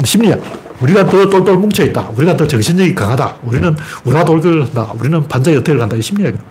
심리학. 0.03 0.43
우리가 0.81 1.07
더 1.07 1.31
똘똘 1.31 1.57
뭉쳐있다. 1.57 2.11
우리가 2.17 2.37
더 2.37 2.49
정신력이 2.49 2.97
강하다. 2.97 3.37
우리는 3.45 3.77
우라돌기를 4.05 4.65
한다. 4.65 4.93
우리는 4.99 5.29
반자의 5.29 5.59
어택을 5.59 5.81
한다. 5.81 5.95
이 5.95 6.03
심리학이에요. 6.03 6.43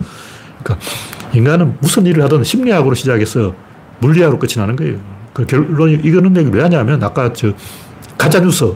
그러니까 0.62 0.86
인간은 1.34 1.76
무슨 1.78 2.06
일을 2.06 2.22
하든 2.24 2.42
심리학으로 2.42 2.94
시작해서 2.94 3.54
물리학으로 3.98 4.38
끝이 4.38 4.54
나는 4.56 4.76
거예요. 4.76 4.96
그 5.34 5.44
결론이 5.44 6.00
이거는 6.04 6.34
얘기 6.38 6.48
왜 6.56 6.62
하냐면 6.62 7.02
아까 7.04 7.30
저 7.34 7.52
가짜뉴스 8.16 8.72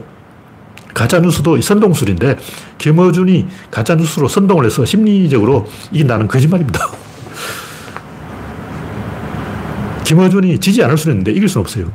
가짜뉴스도 0.95 1.61
선동술인데 1.61 2.39
김어준이 2.79 3.47
가짜뉴스로 3.71 4.29
선동을 4.29 4.65
해서 4.65 4.85
심리적으로 4.85 5.67
이긴다는 5.93 6.29
거짓말입니다. 6.29 6.89
김어준이 10.05 10.59
지지 10.59 10.83
않을 10.85 10.97
수는 10.97 11.17
있는데 11.17 11.33
이길 11.33 11.49
수는 11.49 11.63
없어요. 11.63 11.91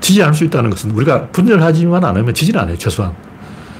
지지 0.00 0.22
않을 0.22 0.34
수 0.34 0.44
있다는 0.44 0.70
것은 0.70 0.90
우리가 0.90 1.28
분열하지만 1.28 2.04
않으면 2.04 2.34
지지는 2.34 2.60
않아요, 2.60 2.76
최소한. 2.76 3.14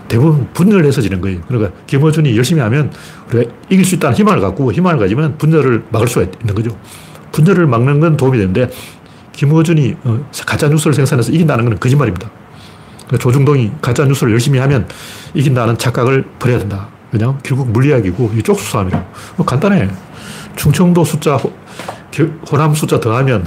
대부분 0.09 0.49
분열을 0.53 0.85
해서 0.85 1.01
지는 1.01 1.21
거예요. 1.21 1.41
그러니까 1.49 1.73
김어준이 1.87 2.37
열심히 2.37 2.61
하면 2.61 2.93
우리가 3.31 3.51
이길 3.71 3.85
수 3.85 3.95
있다는 3.95 4.17
희망을 4.17 4.41
갖고 4.41 4.73
희망을 4.73 4.99
가지면 4.99 5.39
분열을 5.39 5.85
막을 5.91 6.07
수가 6.07 6.27
있는 6.41 6.55
거죠. 6.55 6.77
분열을 7.33 7.67
막는 7.67 8.01
건 8.01 8.17
도움이 8.17 8.39
되는데 8.39 8.71
김어준이 9.33 9.97
어, 10.05 10.25
가짜 10.47 10.69
뉴스를 10.69 10.95
생산해서 10.95 11.33
이긴다는 11.33 11.65
건 11.65 11.79
거짓말입니다. 11.79 12.31
그러니까 13.13 13.19
조중동이 13.19 13.73
가짜 13.83 14.05
뉴스를 14.05 14.33
열심히 14.33 14.59
하면 14.59 14.89
이긴다는 15.35 15.77
착각을 15.77 16.25
버려야 16.39 16.59
된다. 16.59 16.89
왜냐하면 17.13 17.39
결국 17.43 17.71
물리학이고 17.71 18.33
이 18.35 18.43
쪽수 18.43 18.73
싸움이라고. 18.73 19.05
뭐 19.37 19.45
간단해. 19.45 19.91
충청도 20.57 21.05
숫자, 21.05 21.39
호남 22.51 22.75
숫자 22.75 22.99
더하면 22.99 23.45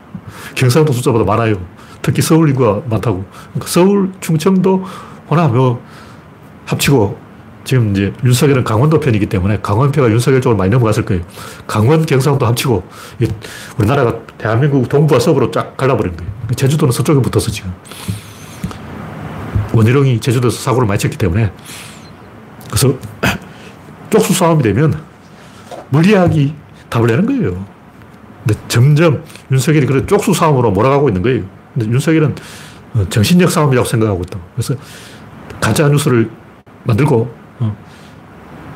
경상도 0.54 0.92
숫자보다 0.92 1.24
많아요. 1.24 1.56
특히 2.02 2.20
서울 2.20 2.50
인구가 2.50 2.82
많다고. 2.88 3.24
그러니까 3.52 3.66
서울, 3.66 4.12
충청도, 4.20 4.84
호남, 5.30 5.54
뭐, 5.54 5.82
합치고, 6.66 7.18
지금 7.64 7.90
이제 7.92 8.12
윤석열은 8.24 8.64
강원도 8.64 9.00
편이기 9.00 9.26
때문에 9.26 9.58
강원표가 9.60 10.08
윤석열 10.10 10.40
쪽으로 10.40 10.56
많이 10.56 10.70
넘어갔을 10.70 11.04
거예요. 11.04 11.22
강원, 11.66 12.06
경상도 12.06 12.46
합치고, 12.46 12.84
우리나라가 13.76 14.20
대한민국 14.38 14.88
동부와 14.88 15.18
서부로 15.18 15.50
쫙 15.50 15.76
갈라버린 15.76 16.16
거예요. 16.16 16.32
제주도는 16.54 16.92
서쪽에 16.92 17.20
붙어서 17.20 17.50
지금. 17.50 17.72
원희룡이 19.76 20.20
제주도에서 20.20 20.58
사고를 20.58 20.86
많이 20.88 20.98
쳤기 20.98 21.16
때문에. 21.18 21.52
그래서 22.68 22.94
쪽수 24.10 24.32
싸움이 24.32 24.62
되면 24.62 24.98
물리학이 25.90 26.54
답을 26.88 27.06
내는 27.06 27.26
거예요. 27.26 27.64
근데 28.44 28.60
점점 28.68 29.22
윤석열이 29.50 29.86
그런 29.86 30.06
쪽수 30.06 30.32
싸움으로 30.32 30.70
몰아가고 30.70 31.08
있는 31.08 31.22
거예요. 31.22 31.44
근데 31.74 31.88
윤석열은 31.90 32.34
어, 32.94 33.06
정신력 33.10 33.50
싸움이라고 33.50 33.86
생각하고 33.86 34.22
있다. 34.22 34.38
그래서 34.54 34.74
가짜 35.60 35.88
뉴스를 35.88 36.30
만들고 36.84 37.34
어, 37.58 37.76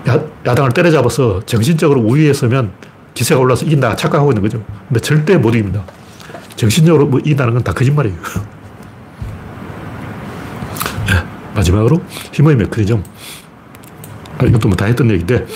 야, 0.09 0.21
야당을 0.45 0.73
때려잡아서 0.73 1.41
정신적으로 1.47 2.01
우위에 2.01 2.33
서면 2.33 2.73
기세가 3.15 3.41
올라서 3.41 3.65
이긴다 3.67 3.97
착각하고 3.97 4.33
있는 4.33 4.43
거죠. 4.43 4.63
근데 4.89 5.01
절대 5.01 5.37
못 5.37 5.55
이깁니다. 5.55 5.85
정신적으로 6.57 7.07
뭐 7.07 7.21
이긴다는 7.21 7.55
건 7.55 7.63
다 7.63 7.73
거짓말이에요. 7.73 8.17
네, 11.07 11.15
마지막으로 11.61 12.03
힘의 12.33 12.57
메커니즘. 12.57 13.03
아, 14.39 14.45
이것도 14.45 14.69
뭐 14.69 14.77
다 14.77 14.87
했던 14.87 15.11
얘기인데 15.11 15.47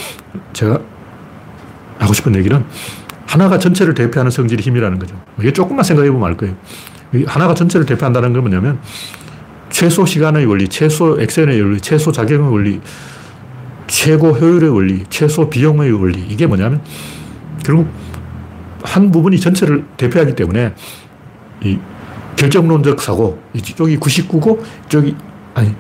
제가 0.53 0.79
하고 1.99 2.13
싶은 2.13 2.35
얘기는 2.37 2.65
하나가 3.27 3.59
전체를 3.59 3.95
대표하는 3.95 4.31
성질이 4.31 4.63
힘이라는 4.63 4.99
거죠. 4.99 5.21
이게 5.41 5.53
조금만 5.53 5.85
생각해 5.85 6.11
보면 6.11 6.29
알 6.29 6.37
거예요. 6.37 6.55
하나가 7.27 7.55
전체를 7.55 7.87
대표한다는 7.87 8.33
건 8.33 8.43
뭐냐면 8.43 8.79
최소 9.71 10.05
시간의 10.05 10.47
원리, 10.47 10.69
최소 10.69 11.21
액션의 11.21 11.61
원리, 11.61 11.81
최소 11.81 12.13
작용의 12.13 12.53
원리, 12.53 12.81
최고 13.87 14.31
효율의 14.33 14.71
원리, 14.71 15.05
최소 15.09 15.49
비용의 15.49 15.93
원리. 15.93 16.21
이게 16.29 16.47
뭐냐면 16.47 16.81
결국 17.65 17.89
한 18.83 19.11
부분이 19.11 19.41
전체를 19.41 19.85
대표하기 19.97 20.35
때문에 20.37 20.75
이 21.63 21.79
결정론적 22.37 23.01
사고, 23.01 23.41
이쪽이 23.55 23.97
99고, 23.99 24.61
이쪽이, 24.87 25.17
아니, 25.55 25.75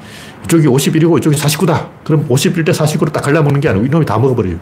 이쪽이 0.44 0.66
51이고, 0.66 1.18
이쪽이 1.18 1.36
49다. 1.36 1.88
그럼 2.04 2.28
51대 2.28 2.70
49로 2.70 3.12
딱 3.12 3.22
갈라먹는 3.22 3.60
게 3.60 3.68
아니고 3.68 3.86
이놈이 3.86 4.06
다 4.06 4.18
먹어버려요. 4.18 4.56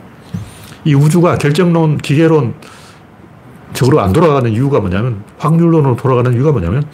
이 0.85 0.95
우주가 0.95 1.37
결정론, 1.39 1.99
기계론, 1.99 2.55
적으로 3.73 4.01
안 4.01 4.13
돌아가는 4.13 4.51
이유가 4.51 4.81
뭐냐면, 4.81 5.23
확률론으로 5.39 5.97
돌아가는 5.97 6.33
이유가 6.33 6.53
뭐냐면, 6.53 6.85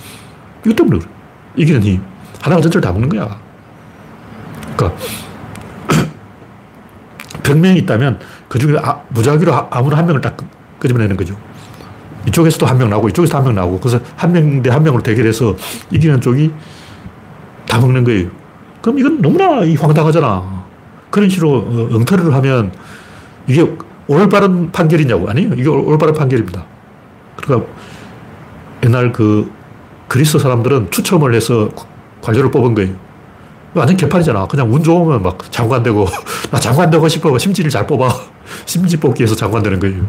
이것 0.65 0.77
때문에 0.77 0.99
그래. 0.99 1.11
이기는 1.57 1.83
힘. 1.83 2.03
하나가 2.41 2.61
전체를 2.63 2.83
다 2.83 2.93
먹는 2.93 3.09
거야. 3.09 3.39
그러니까, 4.77 4.99
병명이 7.43 7.79
있다면, 7.81 8.19
그 8.49 8.59
중에 8.59 8.77
아, 8.83 9.01
무작위로 9.11 9.53
아무나 9.71 9.97
한 9.99 10.07
명을 10.07 10.21
딱 10.21 10.37
끄집어내는 10.79 11.17
거죠. 11.17 11.37
이쪽에서도 12.27 12.67
한 12.67 12.79
명 12.79 12.91
나오고, 12.91 13.09
이쪽에서 13.09 13.39
한명 13.39 13.55
나오고, 13.55 13.81
그래서 13.81 14.01
한 14.17 14.33
명 14.33 14.63
대 14.63 14.71
한 14.71 14.83
명으로 14.83 15.03
대결해서 15.03 15.57
이기는 15.91 16.21
쪽이 16.21 16.53
다 17.69 17.79
먹는 17.79 18.05
거예요. 18.05 18.31
그럼 18.83 18.99
이건 18.99 19.21
너무나 19.21 19.61
황당하잖아. 19.79 20.65
그런 21.11 21.29
식으로 21.29 21.51
어, 21.53 21.89
엉터리를 21.95 22.33
하면 22.35 22.73
이게 23.47 23.67
올바른 24.07 24.73
판결이냐고. 24.73 25.29
아니에요. 25.29 25.55
이게 25.55 25.69
올바른 25.69 26.15
판결입니다. 26.15 26.65
그러니까 27.37 27.71
옛날 28.85 29.13
그 29.13 29.51
그리스 30.09 30.39
사람들은 30.39 30.91
추첨을 30.91 31.35
해서 31.35 31.69
관료를 32.23 32.51
뽑은 32.51 32.75
거예요. 32.75 32.95
완전 33.75 33.97
개판이잖아. 33.97 34.47
그냥 34.47 34.73
운 34.73 34.83
좋으면 34.83 35.23
막 35.23 35.39
장관 35.53 35.83
되고, 35.83 36.07
나 36.51 36.59
장관 36.59 36.91
되고 36.91 37.07
싶어. 37.07 37.37
심지를 37.39 37.71
잘 37.71 37.87
뽑아. 37.87 38.09
심지 38.65 38.97
뽑기 38.97 39.21
위해서 39.23 39.37
장관 39.37 39.63
되는 39.63 39.79
거예요. 39.79 40.07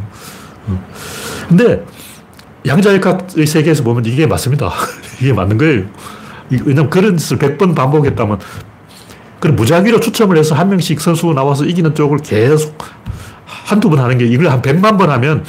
어. 0.67 0.87
근데 1.49 1.83
양자역학의 2.65 3.45
세계에서 3.45 3.83
보면 3.83 4.05
이게 4.05 4.25
맞습니다. 4.25 4.71
이게 5.21 5.33
맞는 5.33 5.57
거예요. 5.57 5.83
왜냐면 6.51 6.89
그런 6.89 7.17
짓을 7.17 7.37
100번 7.37 7.75
반복했다면, 7.75 8.39
그럼 9.39 9.55
무작위로 9.55 9.99
추첨을 9.99 10.37
해서 10.37 10.55
한 10.55 10.69
명씩 10.69 10.99
선수 10.99 11.27
나와서 11.33 11.65
이기는 11.65 11.95
쪽을 11.95 12.19
계속 12.19 12.77
한두 13.45 13.89
번 13.89 13.99
하는 13.99 14.17
게 14.17 14.25
이걸 14.25 14.47
한 14.47 14.61
100만 14.61 14.97
번 14.97 15.09
하면 15.09 15.45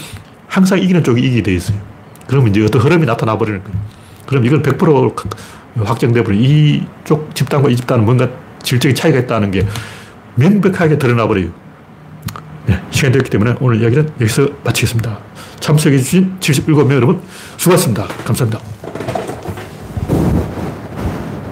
항상 0.47 0.79
이기는 0.79 1.03
쪽이 1.03 1.21
이기게 1.21 1.43
돼 1.43 1.55
있어요. 1.55 1.79
그러면 2.27 2.51
이제 2.51 2.63
어떤 2.65 2.83
흐름이 2.83 3.07
나타나 3.07 3.37
버리는 3.37 3.63
거예요. 3.63 3.79
그럼 4.27 4.45
이건 4.45 4.63
100% 4.63 5.15
확정돼 5.85 6.23
버려. 6.23 6.37
이쪽 6.37 7.35
집단과 7.35 7.71
이 7.71 7.77
집단은 7.77 8.05
뭔가 8.05 8.29
질적인 8.63 8.95
차이가 8.95 9.19
있다는 9.19 9.51
게 9.51 9.67
명백하게 10.37 10.99
드러나 10.99 11.27
버려요. 11.27 11.51
네, 12.67 12.81
시간이 12.91 13.13
됐기 13.15 13.31
때문에 13.31 13.57
오늘 13.61 13.81
이야기는 13.81 14.13
여기서 14.21 14.49
마치겠습니다. 14.65 15.19
참석해주신 15.61 16.37
77명 16.41 16.93
여러분 16.95 17.21
수고하셨습니다. 17.57 18.07
감사합니다. 18.25 18.80